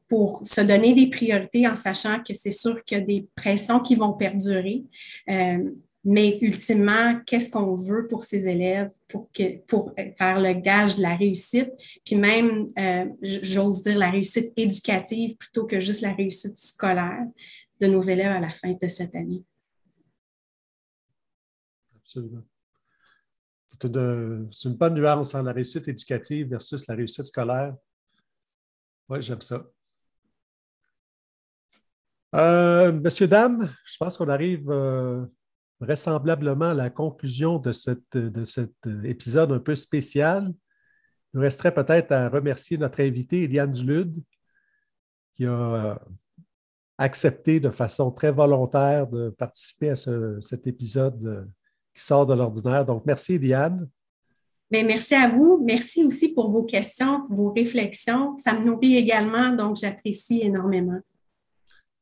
[0.07, 3.79] pour se donner des priorités en sachant que c'est sûr qu'il y a des pressions
[3.79, 4.83] qui vont perdurer.
[5.29, 5.69] Euh,
[6.03, 11.01] mais ultimement, qu'est-ce qu'on veut pour ces élèves pour, que, pour faire le gage de
[11.01, 11.71] la réussite,
[12.05, 17.25] puis même, euh, j'ose dire, la réussite éducative plutôt que juste la réussite scolaire
[17.81, 19.43] de nos élèves à la fin de cette année.
[21.97, 22.43] Absolument.
[23.67, 27.75] C'est une, bonne nuance entre la réussite éducative versus la réussite scolaire.
[29.09, 29.65] Oui, j'aime ça.
[32.35, 35.25] Euh, monsieur, dame, je pense qu'on arrive euh,
[35.79, 38.03] vraisemblablement la conclusion de, cet
[39.03, 40.53] épisode un peu spécial.
[41.33, 44.21] Il nous resterait peut-être à remercier notre invité, Eliane Dulude,
[45.33, 45.95] qui a euh,
[46.97, 51.45] accepté de façon très volontaire de participer à cet épisode euh,
[51.93, 52.85] qui sort de l'ordinaire.
[52.85, 53.87] Donc, merci, Eliane.
[54.71, 55.63] Mais merci à vous.
[55.65, 58.37] Merci aussi pour vos questions, vos réflexions.
[58.37, 60.99] Ça me nourrit également, donc j'apprécie énormément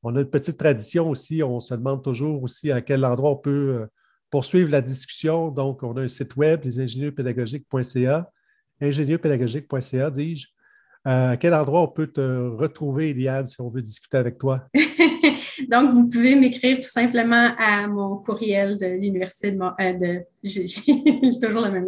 [0.04, 1.42] on a une petite tradition aussi.
[1.44, 3.86] On se demande toujours aussi à quel endroit on peut euh,
[4.30, 5.50] poursuivre la discussion.
[5.50, 8.32] Donc, on a un site web, lesingénieurspédagogiques.ca,
[8.82, 10.48] ingénieurpédagogique.ca, dis-je.
[11.08, 14.68] Euh, à quel endroit on peut te retrouver, Eliane, si on veut discuter avec toi?
[15.70, 20.20] Donc, vous pouvez m'écrire tout simplement à mon courriel de l'Université de, euh,
[21.42, 21.88] toujours le même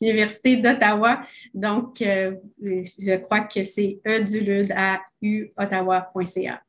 [0.00, 1.22] l'Université d'Ottawa.
[1.52, 4.00] Donc, je crois que c'est
[5.22, 6.62] uottawa.ca.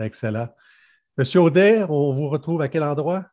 [0.00, 0.48] Excellent.
[1.18, 3.26] Monsieur Audet, on vous retrouve à quel endroit?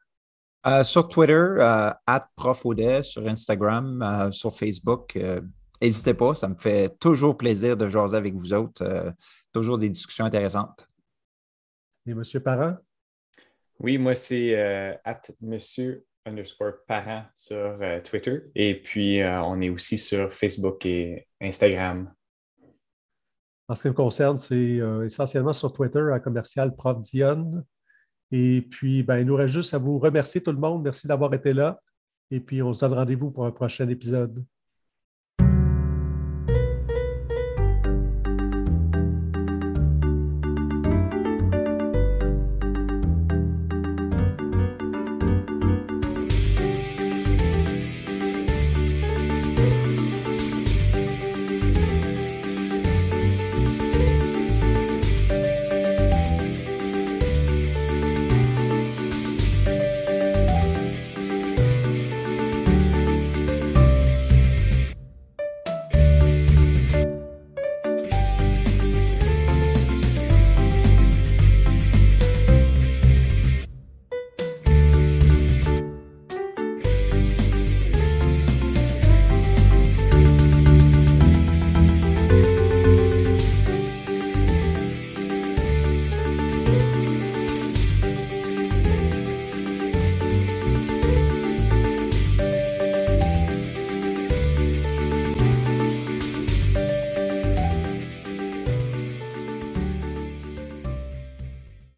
[0.66, 2.64] Euh, sur Twitter, euh, at Prof
[3.02, 5.18] sur Instagram, euh, sur Facebook.
[5.82, 9.14] N'hésitez pas, ça me fait toujours plaisir de jaser avec vous autres.
[9.54, 10.86] toujours des discussions intéressantes.
[12.06, 12.76] Et Monsieur Parent?
[13.80, 14.56] Oui, moi, c'est
[15.06, 18.42] at monsieur underscore parent sur Twitter.
[18.56, 22.12] Et puis, on est aussi sur Facebook et Instagram.
[23.70, 27.64] En ce qui me concerne, c'est essentiellement sur Twitter à commercial prof Dion.
[28.32, 30.84] Et puis, ben, il nous reste juste à vous remercier tout le monde.
[30.84, 31.82] Merci d'avoir été là.
[32.32, 34.44] Et puis, on se donne rendez-vous pour un prochain épisode.